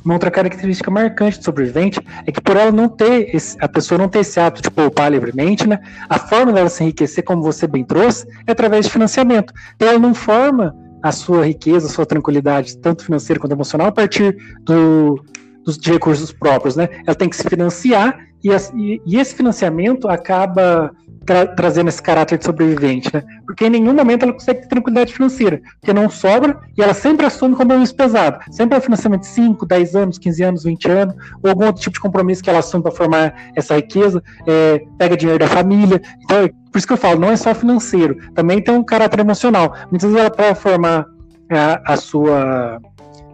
uma 0.04 0.14
outra 0.14 0.30
característica 0.30 0.88
marcante 0.88 1.38
do 1.38 1.44
sobrevivente 1.44 2.00
é 2.24 2.30
que 2.30 2.40
por 2.40 2.56
ela 2.56 2.70
não 2.70 2.88
ter 2.88 3.34
esse, 3.34 3.56
a 3.60 3.66
pessoa 3.68 3.98
não 3.98 4.08
ter 4.08 4.20
esse 4.20 4.38
hábito 4.38 4.62
de 4.62 4.70
poupar 4.70 5.10
livremente, 5.10 5.66
né? 5.66 5.80
A 6.08 6.16
forma 6.16 6.52
dela 6.52 6.68
se 6.68 6.84
enriquecer, 6.84 7.24
como 7.24 7.42
você 7.42 7.66
bem 7.66 7.82
trouxe, 7.82 8.24
é 8.46 8.52
através 8.52 8.86
de 8.86 8.92
financiamento. 8.92 9.52
Então 9.74 9.88
ela 9.88 9.98
não 9.98 10.14
forma 10.14 10.76
a 11.08 11.12
sua 11.12 11.46
riqueza, 11.46 11.86
a 11.86 11.90
sua 11.90 12.04
tranquilidade, 12.04 12.76
tanto 12.78 13.04
financeira 13.04 13.40
quanto 13.40 13.52
emocional, 13.52 13.88
a 13.88 13.92
partir 13.92 14.36
do, 14.62 15.22
dos 15.64 15.78
recursos 15.78 16.32
próprios, 16.32 16.76
né? 16.76 16.88
Ela 17.06 17.14
tem 17.14 17.28
que 17.28 17.36
se 17.36 17.48
financiar 17.48 18.26
e, 18.42 18.50
e, 18.74 19.02
e 19.06 19.16
esse 19.16 19.34
financiamento 19.34 20.08
acaba 20.08 20.92
tra 21.26 21.46
trazendo 21.46 21.88
esse 21.88 22.00
caráter 22.00 22.38
de 22.38 22.44
sobrevivente, 22.44 23.10
né? 23.12 23.22
Porque 23.44 23.66
em 23.66 23.70
nenhum 23.70 23.92
momento 23.92 24.22
ela 24.22 24.32
consegue 24.32 24.62
ter 24.62 24.68
tranquilidade 24.68 25.12
financeira, 25.12 25.60
porque 25.80 25.92
não 25.92 26.08
sobra 26.08 26.58
e 26.76 26.82
ela 26.82 26.94
sempre 26.94 27.26
assume 27.26 27.56
compromisso 27.56 27.94
pesado. 27.94 28.38
Sempre 28.50 28.78
é 28.78 28.80
financiamento 28.80 29.22
de 29.22 29.28
5, 29.28 29.66
10 29.66 29.96
anos, 29.96 30.18
15 30.18 30.42
anos, 30.42 30.64
20 30.64 30.90
anos, 30.90 31.14
ou 31.42 31.50
algum 31.50 31.66
outro 31.66 31.82
tipo 31.82 31.94
de 31.94 32.00
compromisso 32.00 32.42
que 32.42 32.48
ela 32.48 32.60
assume 32.60 32.82
para 32.82 32.92
formar 32.92 33.34
essa 33.54 33.74
riqueza, 33.74 34.22
é, 34.46 34.82
pega 34.96 35.16
dinheiro 35.16 35.38
da 35.38 35.48
família. 35.48 36.00
Então, 36.22 36.44
é 36.44 36.48
por 36.48 36.78
isso 36.78 36.86
que 36.86 36.92
eu 36.92 36.98
falo, 36.98 37.20
não 37.20 37.30
é 37.30 37.36
só 37.36 37.54
financeiro, 37.54 38.16
também 38.34 38.62
tem 38.62 38.74
um 38.74 38.84
caráter 38.84 39.20
emocional. 39.20 39.74
Muitas 39.90 40.10
vezes 40.10 40.18
ela, 40.18 40.30
para 40.30 40.54
formar 40.54 41.06
a, 41.50 41.92
a 41.92 41.96
sua 41.96 42.80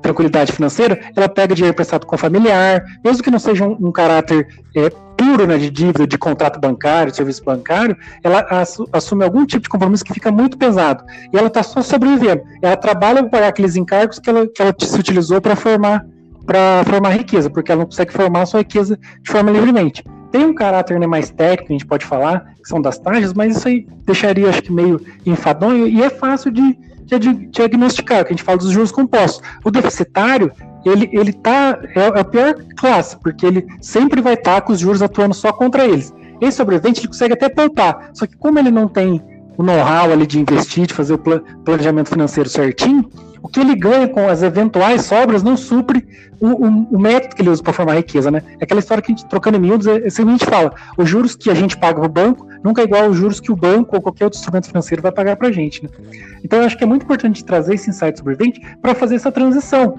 tranquilidade 0.03 0.53
financeira, 0.53 1.01
ela 1.17 1.29
pega 1.29 1.55
dinheiro 1.55 1.75
prestado 1.75 2.07
com 2.07 2.19
familiar, 2.19 2.83
mesmo 3.05 3.23
que 3.23 3.31
não 3.31 3.39
seja 3.39 3.65
um, 3.65 3.89
um 3.89 3.93
caráter 3.93 4.47
é, 4.77 4.91
né, 5.47 5.59
de 5.59 5.71
dívida, 5.71 6.07
de 6.07 6.19
contrato 6.19 6.61
bancário, 6.61 7.11
de 7.11 7.17
serviço 7.17 7.45
bancário, 7.45 7.97
ela 8.23 8.47
assume 8.93 9.25
algum 9.25 9.45
tipo 9.47 9.63
de 9.63 9.69
compromisso 9.69 10.05
que 10.05 10.13
fica 10.13 10.31
muito 10.31 10.59
pesado. 10.59 11.05
E 11.33 11.37
ela 11.37 11.49
está 11.49 11.63
só 11.63 11.83
sobrevivendo. 11.83 12.43
Ela 12.61 12.77
trabalha 12.77 13.23
para 13.23 13.31
pagar 13.31 13.49
aqueles 13.49 13.77
encargos 13.77 14.19
que 14.19 14.29
ela, 14.29 14.47
que 14.47 14.61
ela 14.61 14.75
se 14.79 14.99
utilizou 14.99 15.41
para 15.41 15.57
formar 15.57 16.05
para 16.45 16.83
formar 16.85 17.11
riqueza, 17.11 17.49
porque 17.49 17.71
ela 17.71 17.81
não 17.81 17.87
consegue 17.87 18.13
formar 18.13 18.43
a 18.43 18.47
sua 18.47 18.61
riqueza 18.61 18.99
de 19.23 19.31
forma 19.31 19.51
livremente. 19.51 20.05
Tem 20.31 20.45
um 20.45 20.55
caráter 20.55 20.99
né, 20.99 21.07
mais 21.07 21.31
técnico, 21.31 21.73
a 21.73 21.75
gente 21.75 21.87
pode 21.87 22.05
falar, 22.05 22.55
que 22.61 22.69
são 22.69 22.81
das 22.81 22.99
taxas, 22.99 23.33
mas 23.33 23.57
isso 23.57 23.69
aí 23.69 23.87
deixaria, 24.05 24.49
acho 24.49 24.63
que, 24.63 24.73
meio 24.73 25.01
enfadonho, 25.27 25.87
e 25.87 26.03
é 26.03 26.11
fácil 26.11 26.51
de, 26.51 26.77
de 27.05 27.47
diagnosticar, 27.47 28.25
que 28.25 28.33
a 28.33 28.37
gente 28.37 28.43
fala 28.43 28.59
dos 28.59 28.71
juros 28.71 28.91
compostos. 28.91 29.47
O 29.65 29.71
deficitário, 29.71 30.51
ele, 30.85 31.09
ele 31.13 31.33
tá, 31.33 31.79
é, 31.95 32.01
é 32.01 32.21
a 32.21 32.25
pior 32.25 32.55
classe, 32.77 33.17
porque 33.17 33.47
ele 33.47 33.67
sempre 33.81 34.21
vai 34.21 34.35
estar 34.35 34.57
tá 34.57 34.61
com 34.61 34.73
os 34.73 34.81
juros 34.81 35.03
atuando 35.03 35.35
só 35.35 35.53
contra 35.53 35.85
eles. 35.85 36.13
Esse 36.41 36.57
sobrevivente 36.57 37.01
ele 37.01 37.09
consegue 37.09 37.35
até 37.35 37.49
poupar, 37.49 38.11
só 38.13 38.27
que 38.27 38.37
como 38.37 38.59
ele 38.59 38.71
não 38.71 38.89
tem 38.89 39.23
o 39.57 39.63
know-how 39.63 40.11
ali 40.11 40.27
de 40.27 40.41
investir, 40.41 40.87
de 40.87 40.95
fazer 40.95 41.15
o 41.15 41.19
planejamento 41.19 42.09
financeiro 42.09 42.49
certinho, 42.49 43.09
o 43.43 43.49
que 43.49 43.61
ele 43.61 43.75
ganha 43.75 44.09
com 44.09 44.29
as 44.29 44.43
eventuais 44.43 45.05
sobras 45.05 45.43
não 45.43 45.57
supre 45.57 46.07
o, 46.41 46.47
o, 46.47 46.89
o 46.93 46.99
método 46.99 47.35
que 47.35 47.43
ele 47.43 47.51
usa 47.51 47.63
para 47.63 47.73
formar 47.73 47.95
riqueza, 47.95 48.31
né? 48.31 48.43
É 48.61 48.65
aquela 48.65 48.79
história 48.79 49.03
que 49.03 49.13
a 49.13 49.15
gente, 49.15 49.27
trocando 49.27 49.57
em 49.57 49.61
miúdos, 49.61 49.87
é, 49.87 49.99
é 49.99 50.07
assim 50.07 50.23
a 50.23 50.31
gente 50.31 50.47
fala, 50.47 50.73
os 50.97 51.09
juros 51.09 51.35
que 51.35 51.51
a 51.51 51.55
gente 51.55 51.77
paga 51.77 52.01
para 52.01 52.07
o 52.07 52.09
banco 52.09 52.47
nunca 52.63 52.83
é 52.83 52.85
igual 52.85 53.05
aos 53.05 53.17
juros 53.17 53.41
que 53.41 53.51
o 53.51 53.57
banco 53.57 53.97
ou 53.97 54.03
qualquer 54.03 54.25
outro 54.25 54.39
instrumento 54.39 54.69
financeiro 54.69 55.03
vai 55.03 55.11
pagar 55.11 55.37
para 55.37 55.49
a 55.49 55.53
gente, 55.53 55.83
né? 55.83 55.91
Então 56.43 56.61
eu 56.61 56.67
acho 56.67 56.79
que 56.79 56.85
é 56.85 56.87
muito 56.87 57.03
importante 57.03 57.45
trazer 57.45 57.75
esse 57.75 57.91
insight 57.91 58.17
sobrevivente 58.17 58.61
para 58.81 58.95
fazer 58.95 59.17
essa 59.17 59.33
transição 59.33 59.99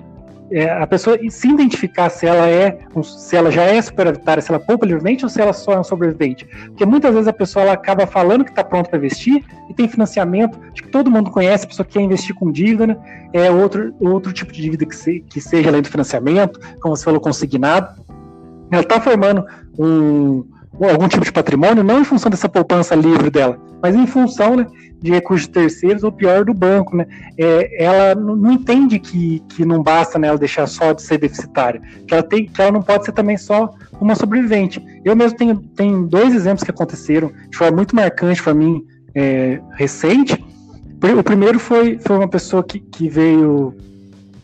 é, 0.52 0.70
a 0.70 0.86
pessoa 0.86 1.18
se 1.30 1.48
identificar 1.48 2.10
se 2.10 2.26
ela 2.26 2.48
é, 2.50 2.80
se 3.04 3.36
ela 3.36 3.52
já 3.52 3.64
é 3.64 3.82
superavitária, 3.82 4.42
se 4.42 4.52
ela 4.52 4.60
poupa 4.60 4.86
livremente 4.86 5.24
ou 5.24 5.30
se 5.30 5.42
ela 5.42 5.54
só 5.54 5.74
é 5.74 5.80
um 5.80 5.84
sobrevivente. 5.84 6.46
Porque 6.68 6.86
muitas 6.86 7.14
vezes 7.14 7.28
a 7.28 7.34
pessoa 7.34 7.64
ela 7.64 7.74
acaba 7.74 8.06
falando 8.06 8.44
que 8.44 8.52
está 8.52 8.64
pronta 8.64 8.90
para 8.90 9.00
investir 9.00 9.44
e 9.70 9.74
tem 9.74 9.88
financiamento, 9.88 10.60
acho 10.72 10.84
que 10.84 10.90
todo 10.90 11.10
mundo 11.10 11.32
conhece, 11.32 11.66
a 11.66 11.68
pessoa 11.68 11.86
quer 11.86 12.02
investir 12.02 12.36
com 12.36 12.52
dívida, 12.52 12.88
né? 12.88 12.98
É 13.34 13.50
outro, 13.50 13.94
outro 14.00 14.32
tipo 14.32 14.52
de 14.52 14.62
dívida 14.62 14.86
que, 14.86 14.96
se, 14.96 15.22
que 15.22 15.42
seja 15.42 15.70
além 15.70 15.82
do 15.82 15.90
financiamento, 15.90 16.60
como 16.82 16.96
você 16.96 17.04
falou, 17.04 17.20
consignado. 17.20 18.02
Ela 18.72 18.82
está 18.82 19.00
formando 19.00 19.46
um, 19.78 20.46
algum 20.82 21.08
tipo 21.08 21.24
de 21.24 21.32
patrimônio, 21.32 21.84
não 21.84 22.02
em 22.02 22.04
função 22.04 22.30
dessa 22.30 22.50
poupança 22.50 22.96
livre 22.96 23.30
dela, 23.30 23.60
mas 23.82 23.96
em 23.96 24.08
função 24.08 24.56
né, 24.56 24.66
de 25.02 25.12
recursos 25.12 25.48
terceiros 25.48 26.04
ou 26.04 26.12
pior 26.12 26.46
do 26.46 26.54
banco. 26.54 26.96
Né? 26.96 27.06
É, 27.38 27.84
ela 27.84 28.16
não 28.16 28.52
entende 28.52 28.98
que, 29.00 29.42
que 29.50 29.66
não 29.66 29.84
basta 29.84 30.18
né, 30.18 30.30
ela 30.30 30.38
deixar 30.38 30.68
só 30.68 30.94
de 30.94 31.02
ser 31.02 31.18
deficitária, 31.20 31.82
que 32.08 32.14
ela, 32.14 32.24
tem, 32.24 32.46
que 32.46 32.62
ela 32.62 32.72
não 32.72 32.82
pode 32.82 33.06
ser 33.06 33.12
também 33.12 33.38
só 33.38 33.74
uma 34.00 34.16
sobrevivente. 34.16 34.84
Eu 35.06 35.16
mesmo 35.16 35.38
tenho, 35.38 35.58
tenho 35.76 36.08
dois 36.08 36.34
exemplos 36.34 36.64
que 36.64 36.72
aconteceram 36.72 37.32
de 37.50 37.58
forma 37.58 37.76
muito 37.78 37.96
marcante 37.96 38.42
para 38.42 38.54
mim, 38.54 38.84
é, 39.14 39.60
recente. 39.74 40.44
O 41.18 41.24
primeiro 41.24 41.60
foi, 41.60 42.00
foi 42.00 42.16
uma 42.16 42.30
pessoa 42.30 42.64
que, 42.64 42.80
que 42.80 43.10
veio 43.10 43.76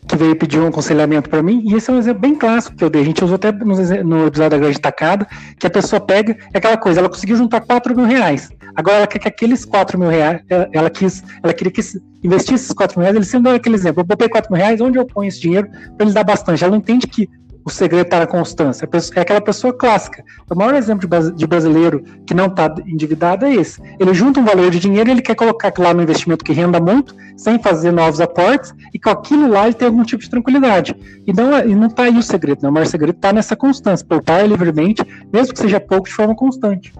que 0.06 0.16
veio 0.16 0.34
pedir 0.36 0.58
um 0.58 0.66
aconselhamento 0.66 1.28
para 1.28 1.42
mim, 1.42 1.62
e 1.64 1.74
esse 1.74 1.90
é 1.90 1.92
um 1.92 1.98
exemplo 1.98 2.20
bem 2.20 2.34
clássico 2.34 2.76
que 2.76 2.82
eu 2.82 2.90
dei. 2.90 3.02
A 3.02 3.04
gente 3.04 3.22
usou 3.22 3.36
até 3.36 3.52
no, 3.52 4.26
episódio 4.26 4.50
da 4.50 4.58
Grande 4.58 4.80
Tacada, 4.80 5.26
que 5.58 5.66
a 5.66 5.70
pessoa 5.70 6.00
pega, 6.00 6.36
é 6.52 6.58
aquela 6.58 6.76
coisa, 6.76 7.00
ela 7.00 7.08
conseguiu 7.08 7.36
juntar 7.36 7.60
4 7.60 7.94
mil 7.94 8.06
reais. 8.06 8.50
Agora 8.74 8.98
ela 8.98 9.06
quer 9.06 9.18
que 9.18 9.28
aqueles 9.28 9.64
4 9.64 9.98
mil 9.98 10.08
reais, 10.08 10.40
ela, 10.72 10.90
quis, 10.90 11.22
ela 11.42 11.52
queria 11.52 11.72
que 11.72 11.80
investir 12.22 12.54
esses 12.54 12.72
4 12.72 12.98
mil 12.98 13.04
reais, 13.04 13.16
ele 13.16 13.24
sempre 13.24 13.50
dá 13.50 13.56
aquele 13.56 13.74
exemplo, 13.74 14.00
eu 14.00 14.06
botei 14.06 14.28
4 14.28 14.52
mil 14.52 14.60
reais, 14.60 14.80
onde 14.80 14.98
eu 14.98 15.06
ponho 15.06 15.28
esse 15.28 15.40
dinheiro 15.40 15.68
para 15.96 16.06
ele 16.06 16.14
dar 16.14 16.24
bastante? 16.24 16.62
Ela 16.64 16.72
não 16.72 16.78
entende 16.78 17.06
que 17.06 17.28
o 17.64 17.70
segredo 17.70 18.06
está 18.06 18.20
na 18.20 18.26
constância. 18.26 18.88
É 19.14 19.20
aquela 19.20 19.40
pessoa 19.40 19.72
clássica. 19.72 20.24
O 20.50 20.54
maior 20.54 20.74
exemplo 20.74 21.08
de 21.34 21.46
brasileiro 21.46 22.02
que 22.26 22.34
não 22.34 22.46
está 22.46 22.74
endividado 22.86 23.44
é 23.44 23.54
esse. 23.54 23.80
Ele 23.98 24.14
junta 24.14 24.40
um 24.40 24.44
valor 24.44 24.70
de 24.70 24.78
dinheiro, 24.78 25.10
ele 25.10 25.22
quer 25.22 25.34
colocar 25.34 25.72
lá 25.78 25.92
no 25.92 26.02
investimento 26.02 26.44
que 26.44 26.52
renda 26.52 26.80
muito, 26.80 27.14
sem 27.36 27.58
fazer 27.58 27.92
novos 27.92 28.20
aportes, 28.20 28.74
e 28.92 28.98
com 28.98 29.10
aquilo 29.10 29.48
lá 29.48 29.66
ele 29.66 29.74
tem 29.74 29.88
algum 29.88 30.02
tipo 30.02 30.22
de 30.22 30.30
tranquilidade. 30.30 30.94
E 31.26 31.32
não, 31.32 31.50
não 31.76 31.86
está 31.86 32.04
aí 32.04 32.16
o 32.16 32.22
segredo, 32.22 32.62
né? 32.62 32.68
o 32.68 32.72
maior 32.72 32.86
segredo 32.86 33.16
está 33.16 33.32
nessa 33.32 33.56
constância, 33.56 34.06
poupar 34.06 34.46
livremente, 34.46 35.02
mesmo 35.32 35.52
que 35.52 35.60
seja 35.60 35.80
pouco, 35.80 36.08
de 36.08 36.14
forma 36.14 36.34
constante. 36.34 36.92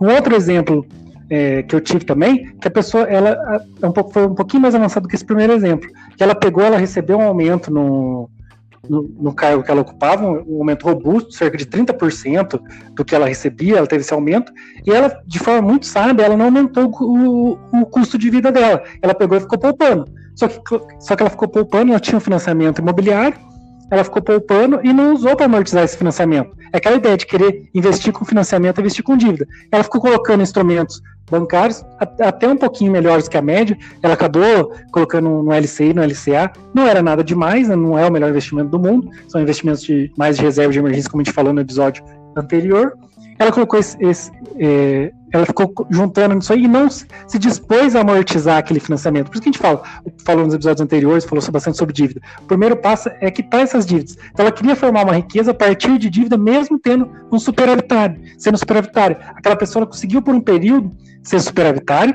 Um 0.00 0.08
outro 0.08 0.34
exemplo 0.34 0.86
é, 1.28 1.62
que 1.62 1.74
eu 1.74 1.80
tive 1.80 2.04
também, 2.04 2.52
que 2.60 2.68
a 2.68 2.70
pessoa 2.70 3.04
ela 3.04 3.62
é 3.82 3.86
um 3.86 3.92
pouco, 3.92 4.12
foi 4.12 4.26
um 4.26 4.34
pouquinho 4.34 4.62
mais 4.62 4.74
avançado 4.74 5.08
que 5.08 5.14
esse 5.14 5.24
primeiro 5.24 5.52
exemplo, 5.52 5.88
que 6.16 6.22
ela 6.22 6.34
pegou, 6.34 6.62
ela 6.62 6.78
recebeu 6.78 7.18
um 7.18 7.22
aumento 7.22 7.72
no, 7.72 8.30
no, 8.88 9.02
no, 9.18 9.34
cargo 9.34 9.62
que 9.62 9.70
ela 9.70 9.80
ocupava, 9.80 10.24
um 10.24 10.58
aumento 10.58 10.86
robusto, 10.86 11.32
cerca 11.32 11.56
de 11.56 11.66
30% 11.66 12.60
do 12.92 13.04
que 13.04 13.14
ela 13.14 13.26
recebia, 13.26 13.78
ela 13.78 13.86
teve 13.86 14.02
esse 14.02 14.12
aumento, 14.12 14.52
e 14.86 14.90
ela, 14.90 15.20
de 15.26 15.38
forma 15.38 15.62
muito 15.62 15.86
sábia, 15.86 16.24
ela 16.24 16.36
não 16.36 16.46
aumentou 16.46 16.90
o, 17.00 17.58
o 17.72 17.86
custo 17.86 18.18
de 18.18 18.30
vida 18.30 18.52
dela, 18.52 18.82
ela 19.00 19.14
pegou 19.14 19.38
e 19.38 19.40
ficou 19.40 19.58
poupando. 19.58 20.04
Só 20.34 20.46
que, 20.46 20.60
só 21.00 21.16
que 21.16 21.22
ela 21.22 21.30
ficou 21.30 21.48
poupando, 21.48 21.90
ela 21.90 22.00
tinha 22.00 22.16
um 22.16 22.20
financiamento 22.20 22.80
imobiliário, 22.80 23.47
ela 23.90 24.04
ficou 24.04 24.22
poupando 24.22 24.80
e 24.82 24.92
não 24.92 25.14
usou 25.14 25.36
para 25.36 25.46
amortizar 25.46 25.84
esse 25.84 25.96
financiamento. 25.96 26.56
É 26.72 26.78
aquela 26.78 26.96
ideia 26.96 27.16
de 27.16 27.26
querer 27.26 27.68
investir 27.74 28.12
com 28.12 28.24
financiamento 28.24 28.80
investir 28.80 29.02
com 29.02 29.16
dívida. 29.16 29.46
Ela 29.72 29.82
ficou 29.82 30.00
colocando 30.00 30.42
instrumentos 30.42 31.00
bancários 31.30 31.84
até 31.98 32.48
um 32.48 32.56
pouquinho 32.56 32.92
melhores 32.92 33.28
que 33.28 33.36
a 33.36 33.42
média. 33.42 33.76
Ela 34.02 34.14
acabou 34.14 34.72
colocando 34.90 35.42
no 35.42 35.52
LCI, 35.52 35.94
no 35.94 36.02
LCA. 36.02 36.52
Não 36.74 36.86
era 36.86 37.02
nada 37.02 37.22
demais, 37.22 37.68
né? 37.68 37.76
não 37.76 37.98
é 37.98 38.06
o 38.06 38.12
melhor 38.12 38.30
investimento 38.30 38.70
do 38.70 38.78
mundo. 38.78 39.10
São 39.28 39.40
investimentos 39.40 39.82
de 39.82 40.12
mais 40.16 40.36
de 40.36 40.42
reserva 40.42 40.72
de 40.72 40.78
emergência, 40.78 41.10
como 41.10 41.22
a 41.22 41.24
gente 41.24 41.34
falou 41.34 41.52
no 41.52 41.60
episódio 41.60 42.04
anterior. 42.36 42.92
Ela 43.38 43.52
colocou 43.52 43.78
esse, 43.78 43.96
esse 44.04 44.32
é, 44.58 45.12
ela 45.32 45.44
ficou 45.44 45.72
juntando 45.90 46.38
isso 46.38 46.52
aí 46.52 46.64
e 46.64 46.68
não 46.68 46.88
se 46.90 47.06
dispôs 47.38 47.94
a 47.94 48.00
amortizar 48.00 48.58
aquele 48.58 48.80
financiamento. 48.80 49.26
Por 49.26 49.34
isso 49.34 49.42
que 49.42 49.48
a 49.48 49.52
gente 49.52 49.60
fala, 49.60 49.82
falou 50.24 50.44
nos 50.44 50.54
episódios 50.54 50.80
anteriores, 50.80 51.24
falou 51.24 51.44
bastante 51.50 51.76
sobre 51.76 51.94
dívida. 51.94 52.20
O 52.40 52.46
primeiro 52.46 52.76
passo 52.76 53.10
é 53.20 53.30
quitar 53.30 53.60
essas 53.60 53.84
dívidas. 53.84 54.16
Então 54.32 54.44
ela 54.46 54.52
queria 54.52 54.74
formar 54.74 55.04
uma 55.04 55.14
riqueza 55.14 55.50
a 55.50 55.54
partir 55.54 55.98
de 55.98 56.08
dívida, 56.08 56.36
mesmo 56.36 56.78
tendo 56.78 57.10
um 57.30 57.38
superavitário, 57.38 58.20
sendo 58.38 58.56
superavitário. 58.56 59.16
Aquela 59.36 59.56
pessoa 59.56 59.86
conseguiu 59.86 60.22
por 60.22 60.34
um 60.34 60.40
período 60.40 60.90
ser 61.22 61.40
superavitário, 61.40 62.14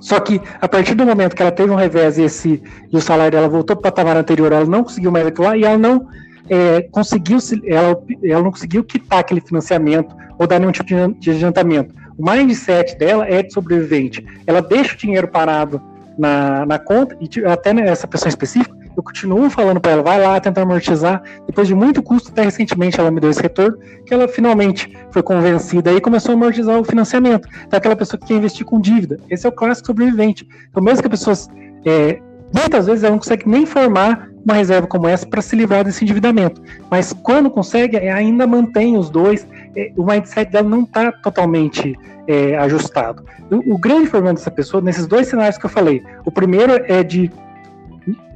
só 0.00 0.18
que 0.20 0.40
a 0.60 0.68
partir 0.68 0.94
do 0.94 1.04
momento 1.04 1.34
que 1.34 1.42
ela 1.42 1.52
teve 1.52 1.70
um 1.70 1.76
revés 1.76 2.18
e, 2.18 2.22
esse, 2.22 2.62
e 2.92 2.96
o 2.96 3.00
salário 3.00 3.32
dela 3.32 3.48
voltou 3.48 3.76
para 3.76 3.88
o 3.88 3.92
patamar 3.92 4.16
anterior, 4.16 4.52
ela 4.52 4.64
não 4.64 4.82
conseguiu 4.82 5.10
mais 5.10 5.26
aquilo 5.26 5.46
lá 5.46 5.56
e 5.56 5.64
ela 5.64 5.78
não 5.78 6.06
é, 6.48 6.82
conseguiu 6.90 7.38
ela, 7.64 8.02
ela 8.22 8.42
não 8.42 8.50
conseguiu 8.50 8.84
quitar 8.84 9.20
aquele 9.20 9.40
financiamento 9.40 10.14
ou 10.38 10.46
dar 10.46 10.58
nenhum 10.58 10.72
tipo 10.72 10.88
de 11.18 11.30
adiantamento. 11.30 11.94
O 12.16 12.30
mindset 12.30 12.96
dela 12.96 13.26
é 13.26 13.42
de 13.42 13.52
sobrevivente. 13.52 14.24
Ela 14.46 14.62
deixa 14.62 14.94
o 14.94 14.98
dinheiro 14.98 15.28
parado 15.28 15.80
na, 16.18 16.64
na 16.64 16.78
conta, 16.78 17.16
e 17.20 17.44
até 17.44 17.72
nessa 17.72 18.06
pessoa 18.06 18.28
específica, 18.28 18.74
eu 18.96 19.02
continuo 19.02 19.50
falando 19.50 19.80
para 19.80 19.92
ela, 19.92 20.02
vai 20.02 20.20
lá 20.20 20.38
tentar 20.38 20.62
amortizar. 20.62 21.22
Depois 21.46 21.66
de 21.66 21.74
muito 21.74 22.02
custo, 22.02 22.30
até 22.30 22.42
recentemente 22.42 23.00
ela 23.00 23.10
me 23.10 23.20
deu 23.20 23.30
esse 23.30 23.42
retorno, 23.42 23.76
que 24.06 24.14
ela 24.14 24.28
finalmente 24.28 24.96
foi 25.10 25.22
convencida 25.22 25.92
e 25.92 26.00
começou 26.00 26.32
a 26.32 26.34
amortizar 26.34 26.78
o 26.78 26.84
financiamento. 26.84 27.48
Então, 27.66 27.96
pessoa 27.96 28.20
que 28.20 28.26
quer 28.26 28.34
investir 28.34 28.64
com 28.64 28.80
dívida. 28.80 29.18
Esse 29.28 29.46
é 29.46 29.48
o 29.48 29.52
clássico 29.52 29.88
sobrevivente. 29.88 30.46
Então, 30.70 30.82
mesmo 30.82 31.00
que 31.00 31.08
a 31.08 31.10
pessoa 31.10 31.36
é, 31.84 32.20
Muitas 32.54 32.86
vezes 32.86 33.02
ela 33.02 33.10
não 33.10 33.18
consegue 33.18 33.48
nem 33.48 33.66
formar 33.66 34.28
uma 34.44 34.54
reserva 34.54 34.86
como 34.86 35.08
essa 35.08 35.26
para 35.26 35.42
se 35.42 35.56
livrar 35.56 35.84
desse 35.84 36.04
endividamento. 36.04 36.62
Mas 36.88 37.12
quando 37.12 37.50
consegue, 37.50 37.96
é, 37.96 38.12
ainda 38.12 38.46
mantém 38.46 38.96
os 38.96 39.10
dois, 39.10 39.44
é, 39.76 39.90
o 39.96 40.04
mindset 40.04 40.52
dela 40.52 40.68
não 40.68 40.82
está 40.82 41.10
totalmente 41.10 41.98
é, 42.28 42.56
ajustado. 42.58 43.24
O, 43.50 43.74
o, 43.74 43.78
grande 43.78 44.08
problema 44.08 44.34
dessa 44.34 44.52
pessoa, 44.52 44.80
nesses 44.80 45.08
dois 45.08 45.26
cenários 45.26 45.58
que 45.58 45.66
eu 45.66 45.70
falei, 45.70 46.00
o 46.24 46.30
primeiro 46.30 46.74
é 46.86 47.02
de. 47.02 47.28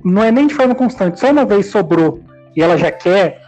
Não 0.05 0.25
é 0.25 0.33
nem 0.33 0.49
de 0.49 0.55
forma 0.55 0.75
constante, 0.75 1.21
só 1.21 1.31
uma 1.31 1.45
vez 1.45 1.67
sobrou 1.67 2.21
e 2.57 2.63
ela 2.63 2.77
já 2.77 2.91
quer 2.91 3.41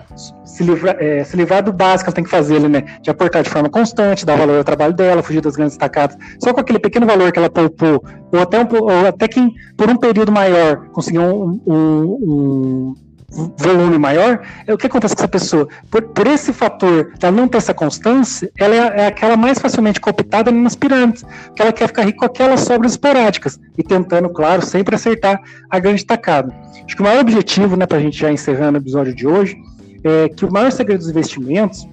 se 0.44 0.62
livrar, 0.62 0.96
é, 0.98 1.24
se 1.24 1.36
livrar 1.36 1.62
do 1.62 1.72
básico 1.72 2.04
que 2.04 2.08
ela 2.10 2.14
tem 2.14 2.24
que 2.24 2.30
fazer 2.30 2.60
né? 2.68 2.84
De 3.00 3.10
aportar 3.10 3.42
de 3.42 3.50
forma 3.50 3.68
constante, 3.68 4.26
dar 4.26 4.36
valor 4.36 4.58
ao 4.58 4.64
trabalho 4.64 4.92
dela, 4.92 5.22
fugir 5.22 5.40
das 5.40 5.56
grandes 5.56 5.74
estacadas, 5.74 6.16
só 6.42 6.52
com 6.52 6.60
aquele 6.60 6.78
pequeno 6.78 7.06
valor 7.06 7.32
que 7.32 7.38
ela 7.38 7.50
poupou, 7.50 8.04
ou 8.32 8.40
até, 8.40 8.60
um, 8.60 8.66
ou 8.72 9.06
até 9.06 9.26
que 9.28 9.50
por 9.76 9.88
um 9.88 9.96
período 9.96 10.32
maior 10.32 10.88
conseguir 10.88 11.18
um, 11.18 11.60
um, 11.66 12.94
um 13.32 13.54
volume 13.56 13.98
maior, 13.98 14.40
é 14.66 14.74
o 14.74 14.78
que 14.78 14.86
acontece 14.86 15.14
com 15.14 15.22
essa 15.22 15.28
pessoa? 15.28 15.68
Por, 15.90 16.02
por 16.02 16.26
esse 16.26 16.52
fator 16.52 17.12
ela 17.22 17.32
não 17.32 17.46
ter 17.46 17.58
essa 17.58 17.72
constância, 17.72 18.50
ela 18.58 18.74
é, 18.74 19.02
é 19.02 19.06
aquela 19.06 19.36
mais 19.36 19.58
facilmente 19.58 20.00
cooptada 20.00 20.50
nas 20.50 20.74
pirâmides, 20.74 21.24
que 21.54 21.62
ela 21.62 21.72
quer 21.72 21.86
ficar 21.86 22.02
rica 22.02 22.18
com 22.18 22.24
aquelas 22.24 22.60
sobras 22.60 22.92
esporádicas 22.92 23.58
e 23.78 23.82
tentando, 23.82 24.28
claro, 24.30 24.64
sempre 24.64 24.94
acertar 24.94 25.40
a 25.70 25.78
grande 25.78 26.04
tacada. 26.04 26.52
Acho 26.84 26.96
que 26.96 27.02
o 27.02 27.04
maior 27.04 27.20
objetivo, 27.20 27.76
né, 27.76 27.86
para 27.86 27.98
a 27.98 28.00
gente 28.00 28.18
já 28.18 28.32
encerrando 28.32 28.78
o 28.78 28.82
episódio 28.82 29.14
de 29.14 29.26
hoje, 29.26 29.56
é 30.04 30.28
que 30.28 30.44
o 30.44 30.52
maior 30.52 30.70
segredo 30.72 31.00
dos 31.00 31.08
investimentos, 31.08 31.88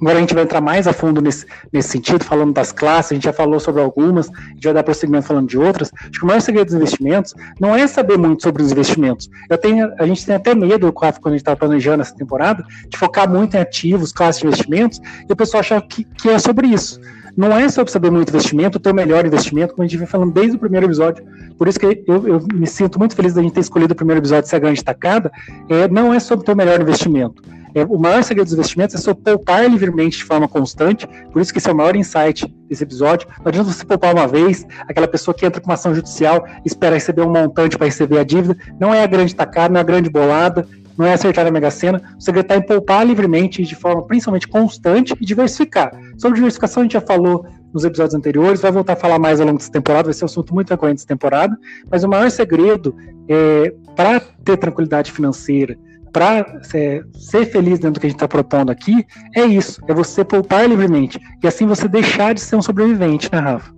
agora 0.00 0.18
a 0.18 0.20
gente 0.20 0.34
vai 0.34 0.44
entrar 0.44 0.60
mais 0.60 0.86
a 0.86 0.92
fundo 0.92 1.20
nesse, 1.20 1.46
nesse 1.72 1.88
sentido, 1.90 2.24
falando 2.24 2.52
das 2.52 2.72
classes, 2.72 3.12
a 3.12 3.14
gente 3.14 3.24
já 3.24 3.32
falou 3.32 3.58
sobre 3.58 3.80
algumas, 3.80 4.28
a 4.28 4.48
gente 4.54 4.64
vai 4.64 4.74
dar 4.74 4.82
prosseguimento 4.82 5.26
falando 5.26 5.48
de 5.48 5.58
outras. 5.58 5.90
Acho 5.94 6.10
que 6.10 6.24
o 6.24 6.26
maior 6.26 6.40
segredo 6.40 6.66
dos 6.66 6.74
investimentos 6.74 7.34
não 7.60 7.74
é 7.74 7.86
saber 7.86 8.18
muito 8.18 8.42
sobre 8.42 8.62
os 8.62 8.72
investimentos. 8.72 9.28
Eu 9.48 9.58
tenho, 9.58 9.92
a 9.98 10.06
gente 10.06 10.24
tem 10.24 10.34
até 10.34 10.54
medo, 10.54 10.92
quando 10.92 11.14
a 11.26 11.30
gente 11.30 11.40
está 11.40 11.56
planejando 11.56 12.02
essa 12.02 12.14
temporada, 12.14 12.64
de 12.88 12.96
focar 12.96 13.28
muito 13.28 13.56
em 13.56 13.60
ativos, 13.60 14.12
classes 14.12 14.40
de 14.40 14.46
investimentos, 14.46 15.00
e 15.28 15.32
o 15.32 15.36
pessoal 15.36 15.60
achar 15.60 15.80
que, 15.82 16.04
que 16.04 16.28
é 16.28 16.38
sobre 16.38 16.68
isso 16.68 17.00
não 17.36 17.56
é 17.56 17.68
sobre 17.68 17.90
saber 17.90 18.10
muito 18.10 18.28
investimento, 18.28 18.78
ter 18.78 18.90
o 18.90 18.94
melhor 18.94 19.26
investimento, 19.26 19.74
como 19.74 19.84
a 19.84 19.86
gente 19.86 19.98
vem 19.98 20.06
falando 20.06 20.32
desde 20.32 20.56
o 20.56 20.58
primeiro 20.58 20.86
episódio. 20.86 21.24
Por 21.58 21.68
isso 21.68 21.78
que 21.78 21.86
eu, 21.86 22.28
eu 22.28 22.46
me 22.52 22.66
sinto 22.66 22.98
muito 22.98 23.14
feliz 23.14 23.34
da 23.34 23.42
gente 23.42 23.52
ter 23.52 23.60
escolhido 23.60 23.92
o 23.92 23.96
primeiro 23.96 24.20
episódio 24.20 24.48
ser 24.48 24.56
a 24.56 24.60
grande 24.60 24.82
tacada. 24.82 25.30
É, 25.68 25.88
não 25.88 26.12
é 26.12 26.20
sobre 26.20 26.44
ter 26.44 26.52
o 26.52 26.56
melhor 26.56 26.80
investimento. 26.80 27.42
É, 27.74 27.84
o 27.84 27.98
maior 27.98 28.22
segredo 28.22 28.46
dos 28.46 28.54
investimentos 28.54 28.94
é 28.94 28.98
sobre 28.98 29.24
poupar 29.24 29.68
livremente 29.68 30.18
de 30.18 30.24
forma 30.24 30.46
constante. 30.46 31.08
Por 31.32 31.42
isso 31.42 31.52
que 31.52 31.58
esse 31.58 31.68
é 31.68 31.72
o 31.72 31.76
maior 31.76 31.96
insight 31.96 32.46
desse 32.68 32.84
episódio. 32.84 33.26
Não 33.38 33.48
adianta 33.48 33.72
você 33.72 33.84
poupar 33.84 34.14
uma 34.14 34.28
vez, 34.28 34.64
aquela 34.88 35.08
pessoa 35.08 35.34
que 35.34 35.44
entra 35.44 35.60
com 35.60 35.68
uma 35.68 35.74
ação 35.74 35.92
judicial 35.92 36.46
espera 36.64 36.94
receber 36.94 37.22
um 37.22 37.32
montante 37.32 37.76
para 37.76 37.86
receber 37.86 38.20
a 38.20 38.24
dívida. 38.24 38.56
Não 38.78 38.94
é 38.94 39.02
a 39.02 39.06
grande 39.06 39.34
tacada, 39.34 39.70
não 39.70 39.78
é 39.78 39.80
a 39.80 39.84
grande 39.84 40.08
bolada 40.08 40.64
não 40.96 41.06
é 41.06 41.12
acertar 41.12 41.46
a 41.46 41.50
Mega 41.50 41.70
Sena. 41.70 42.00
O 42.18 42.20
segredo 42.20 42.44
está 42.44 42.56
em 42.56 42.62
poupar 42.62 43.06
livremente, 43.06 43.62
de 43.62 43.74
forma 43.74 44.02
principalmente 44.02 44.48
constante 44.48 45.14
e 45.20 45.24
diversificar. 45.24 45.92
Sobre 46.18 46.36
diversificação 46.36 46.82
a 46.82 46.84
gente 46.84 46.92
já 46.92 47.00
falou 47.00 47.46
nos 47.72 47.84
episódios 47.84 48.14
anteriores, 48.14 48.60
vai 48.60 48.70
voltar 48.70 48.92
a 48.92 48.96
falar 48.96 49.18
mais 49.18 49.40
ao 49.40 49.46
longo 49.46 49.58
dessa 49.58 49.72
temporada, 49.72 50.04
vai 50.04 50.14
ser 50.14 50.24
um 50.24 50.26
assunto 50.26 50.54
muito 50.54 50.68
frequente 50.68 50.94
dessa 50.94 51.08
temporada, 51.08 51.58
mas 51.90 52.04
o 52.04 52.08
maior 52.08 52.30
segredo 52.30 52.94
é, 53.28 53.74
para 53.96 54.20
ter 54.20 54.56
tranquilidade 54.56 55.10
financeira, 55.10 55.76
para 56.12 56.60
é, 56.72 57.02
ser 57.18 57.46
feliz 57.46 57.80
dentro 57.80 57.94
do 57.94 58.00
que 58.00 58.06
a 58.06 58.10
gente 58.10 58.16
está 58.16 58.28
propondo 58.28 58.70
aqui, 58.70 59.04
é 59.34 59.44
isso, 59.44 59.80
é 59.88 59.92
você 59.92 60.24
poupar 60.24 60.68
livremente, 60.68 61.18
e 61.42 61.48
assim 61.48 61.66
você 61.66 61.88
deixar 61.88 62.32
de 62.32 62.40
ser 62.40 62.54
um 62.54 62.62
sobrevivente, 62.62 63.28
né, 63.32 63.40
Rafa? 63.40 63.74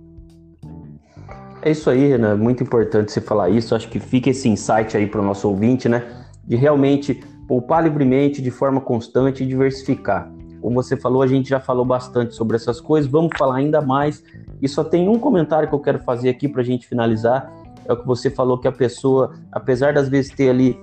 É 1.63 1.71
isso 1.71 1.89
aí, 1.89 2.07
Renan, 2.07 2.37
muito 2.37 2.61
importante 2.61 3.11
você 3.11 3.19
falar 3.19 3.49
isso, 3.49 3.73
acho 3.73 3.89
que 3.89 3.99
fica 3.99 4.29
esse 4.29 4.47
insight 4.47 4.95
aí 4.95 5.07
para 5.07 5.19
o 5.19 5.25
nosso 5.25 5.49
ouvinte, 5.49 5.89
né, 5.89 6.03
de 6.47 6.55
realmente 6.55 7.15
poupar 7.47 7.83
livremente, 7.83 8.41
de 8.41 8.51
forma 8.51 8.81
constante 8.81 9.43
e 9.43 9.47
diversificar. 9.47 10.31
Como 10.61 10.75
você 10.75 10.97
falou, 10.97 11.21
a 11.21 11.27
gente 11.27 11.49
já 11.49 11.59
falou 11.59 11.85
bastante 11.85 12.33
sobre 12.33 12.55
essas 12.55 12.81
coisas, 12.81 13.09
vamos 13.09 13.31
falar 13.37 13.57
ainda 13.57 13.81
mais. 13.81 14.23
E 14.61 14.67
só 14.67 14.83
tem 14.83 15.07
um 15.07 15.19
comentário 15.19 15.67
que 15.67 15.75
eu 15.75 15.79
quero 15.79 15.99
fazer 15.99 16.29
aqui 16.29 16.47
para 16.47 16.61
a 16.61 16.65
gente 16.65 16.87
finalizar. 16.87 17.51
É 17.85 17.93
o 17.93 17.97
que 17.97 18.05
você 18.05 18.29
falou 18.29 18.57
que 18.57 18.67
a 18.67 18.71
pessoa, 18.71 19.33
apesar 19.51 19.93
das 19.93 20.09
vezes 20.09 20.31
ter 20.31 20.49
ali 20.49 20.77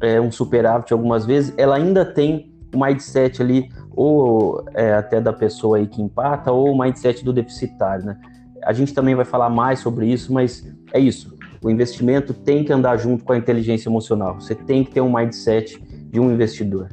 é, 0.00 0.20
um 0.20 0.32
superávit 0.32 0.92
algumas 0.92 1.26
vezes, 1.26 1.52
ela 1.56 1.76
ainda 1.76 2.04
tem 2.04 2.52
o 2.74 2.84
mindset 2.84 3.40
ali, 3.40 3.68
ou 3.94 4.64
é, 4.74 4.94
até 4.94 5.20
da 5.20 5.32
pessoa 5.32 5.78
aí 5.78 5.86
que 5.86 6.02
empata, 6.02 6.52
ou 6.52 6.72
o 6.72 6.78
mindset 6.78 7.24
do 7.24 7.32
deficitário, 7.32 8.06
né? 8.06 8.18
A 8.64 8.72
gente 8.72 8.92
também 8.92 9.14
vai 9.14 9.24
falar 9.24 9.48
mais 9.48 9.78
sobre 9.78 10.06
isso, 10.06 10.32
mas 10.32 10.66
é 10.92 10.98
isso. 10.98 11.37
O 11.62 11.70
investimento 11.70 12.32
tem 12.32 12.64
que 12.64 12.72
andar 12.72 12.96
junto 12.96 13.24
com 13.24 13.32
a 13.32 13.38
inteligência 13.38 13.88
emocional. 13.88 14.40
Você 14.40 14.54
tem 14.54 14.84
que 14.84 14.92
ter 14.92 15.00
um 15.00 15.14
mindset 15.14 15.80
de 16.10 16.20
um 16.20 16.32
investidor. 16.32 16.88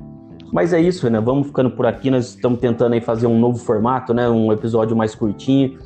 Mas 0.52 0.74
é 0.74 0.82
isso, 0.82 1.10
né? 1.10 1.20
Vamos 1.20 1.48
ficando 1.48 1.72
por 1.72 1.86
aqui. 1.86 2.10
Nós 2.10 2.30
estamos 2.30 2.60
tentando 2.60 2.94
aí 2.94 3.02
fazer 3.02 3.28
um 3.28 3.40
novo 3.40 3.58
formato, 3.58 4.14
né? 4.14 4.30
Um 4.30 4.52
episódio 4.52 4.96
mais 4.96 5.14
curtinho 5.14 5.78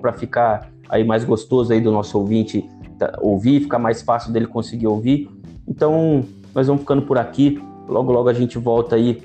para 0.00 0.12
ficar 0.12 0.70
aí 0.88 1.04
mais 1.04 1.24
gostoso 1.24 1.72
aí 1.72 1.80
do 1.80 1.90
nosso 1.90 2.18
ouvinte 2.18 2.68
tá, 2.98 3.12
ouvir, 3.20 3.60
ficar 3.60 3.78
mais 3.78 4.02
fácil 4.02 4.32
dele 4.32 4.46
conseguir 4.46 4.86
ouvir. 4.86 5.30
Então, 5.66 6.24
nós 6.54 6.66
vamos 6.66 6.82
ficando 6.82 7.02
por 7.02 7.18
aqui. 7.18 7.62
Logo, 7.88 8.12
logo 8.12 8.28
a 8.28 8.32
gente 8.32 8.58
volta 8.58 8.96
aí 8.96 9.22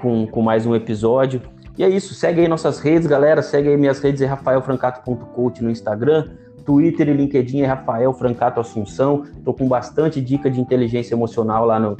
com, 0.00 0.26
com 0.26 0.42
mais 0.42 0.66
um 0.66 0.74
episódio. 0.74 1.40
E 1.76 1.82
é 1.82 1.88
isso, 1.88 2.14
segue 2.14 2.40
aí 2.40 2.48
nossas 2.48 2.78
redes, 2.78 3.06
galera. 3.06 3.42
Segue 3.42 3.68
aí 3.68 3.76
minhas 3.76 3.98
redes, 3.98 4.22
é 4.22 4.26
rafaelfrancato.coach 4.26 5.62
no 5.62 5.70
Instagram. 5.70 6.28
Twitter 6.64 7.08
e 7.08 7.12
LinkedIn 7.12 7.62
é 7.62 7.66
Rafael 7.66 8.12
Francato 8.12 8.60
Assunção. 8.60 9.24
Tô 9.44 9.52
com 9.52 9.68
bastante 9.68 10.20
dica 10.20 10.50
de 10.50 10.60
inteligência 10.60 11.14
emocional 11.14 11.66
lá 11.66 11.78
no, 11.78 11.96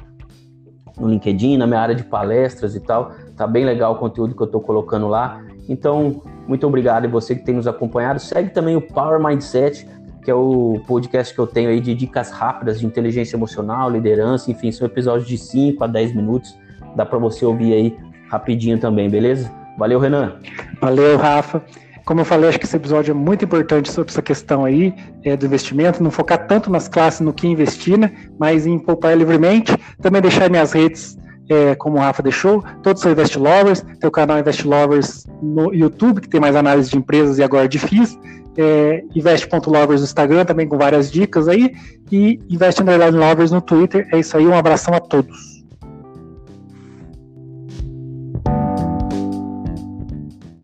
no 0.99 1.09
LinkedIn, 1.09 1.57
na 1.57 1.67
minha 1.67 1.81
área 1.81 1.95
de 1.95 2.05
palestras 2.05 2.75
e 2.75 2.81
tal. 2.81 3.13
Tá 3.37 3.47
bem 3.47 3.65
legal 3.65 3.95
o 3.95 3.97
conteúdo 3.97 4.35
que 4.35 4.43
eu 4.43 4.47
tô 4.47 4.61
colocando 4.61 5.09
lá. 5.09 5.43
Então, 5.69 6.23
muito 6.47 6.67
obrigado 6.67 7.07
a 7.07 7.09
você 7.09 7.35
que 7.35 7.45
tem 7.45 7.55
nos 7.55 7.67
acompanhado. 7.67 8.21
Segue 8.21 8.51
também 8.51 8.77
o 8.77 8.81
Power 8.81 9.21
Mindset, 9.21 9.87
que 10.23 10.31
é 10.31 10.35
o 10.35 10.81
podcast 10.87 11.35
que 11.35 11.41
eu 11.41 11.47
tenho 11.47 11.71
aí 11.71 11.81
de 11.81 11.95
dicas 11.95 12.31
rápidas 12.31 12.81
de 12.81 12.87
inteligência 12.87 13.37
emocional, 13.37 13.91
liderança, 13.91 14.51
enfim, 14.51 14.73
são 14.73 14.87
episódios 14.87 15.29
de 15.29 15.37
5 15.37 15.83
a 15.85 15.87
10 15.87 16.15
minutos. 16.15 16.57
Dá 16.97 17.05
para 17.05 17.19
você 17.19 17.45
ouvir 17.45 17.75
aí 17.75 17.97
rapidinho 18.29 18.79
também, 18.79 19.09
beleza? 19.09 19.51
Valeu, 19.79 19.99
Renan. 19.99 20.37
Valeu, 20.81 21.17
Rafa. 21.19 21.63
Como 22.05 22.21
eu 22.21 22.25
falei, 22.25 22.51
acho 22.51 22.59
que 22.59 22.67
esse 22.67 22.77
episódio 22.77 23.13
é 23.13 23.15
muito 23.15 23.45
importante 23.45 23.91
sobre 23.91 24.11
essa 24.11 24.21
questão 24.21 24.65
aí 24.65 24.95
é, 25.23 25.37
do 25.37 25.47
investimento, 25.47 26.03
não 26.03 26.11
focar 26.11 26.47
tanto 26.47 26.71
nas 26.71 26.87
classes 26.87 27.21
no 27.21 27.33
que 27.33 27.47
investir, 27.47 27.99
né, 27.99 28.13
mas 28.39 28.67
em 28.67 28.79
poupar 28.79 29.17
livremente. 29.17 29.75
Também 30.03 30.21
deixar 30.21 30.51
minhas 30.51 30.73
redes, 30.73 31.17
é, 31.49 31.75
como 31.75 31.97
o 31.97 32.01
Rafa 32.01 32.23
deixou, 32.23 32.63
todos 32.83 33.01
são 33.01 33.11
Invest 33.11 33.39
Lovers, 33.39 33.81
tem 33.81 34.09
o 34.09 34.11
canal 34.11 34.39
Invest 34.39 34.67
Lovers 34.67 35.27
no 35.43 35.73
YouTube, 35.75 36.21
que 36.21 36.29
tem 36.29 36.41
mais 36.41 36.57
análise 36.57 36.91
de 36.91 36.99
empresas 36.99 37.39
e 37.39 37.43
agora 37.43 37.67
de 37.67 37.79
FIIs, 37.79 38.19
é, 38.57 39.03
invest.lovers 39.15 40.01
no 40.01 40.05
Instagram, 40.05 40.45
também 40.45 40.69
com 40.69 40.79
várias 40.79 41.11
dicas 41.11 41.49
aí, 41.49 41.75
e 42.13 42.39
Invest 42.49 42.83
Lovers 42.83 43.51
no 43.51 43.61
Twitter. 43.61 44.09
É 44.13 44.19
isso 44.19 44.37
aí, 44.37 44.47
um 44.47 44.57
abração 44.57 44.95
a 44.95 45.01
todos. 45.01 45.54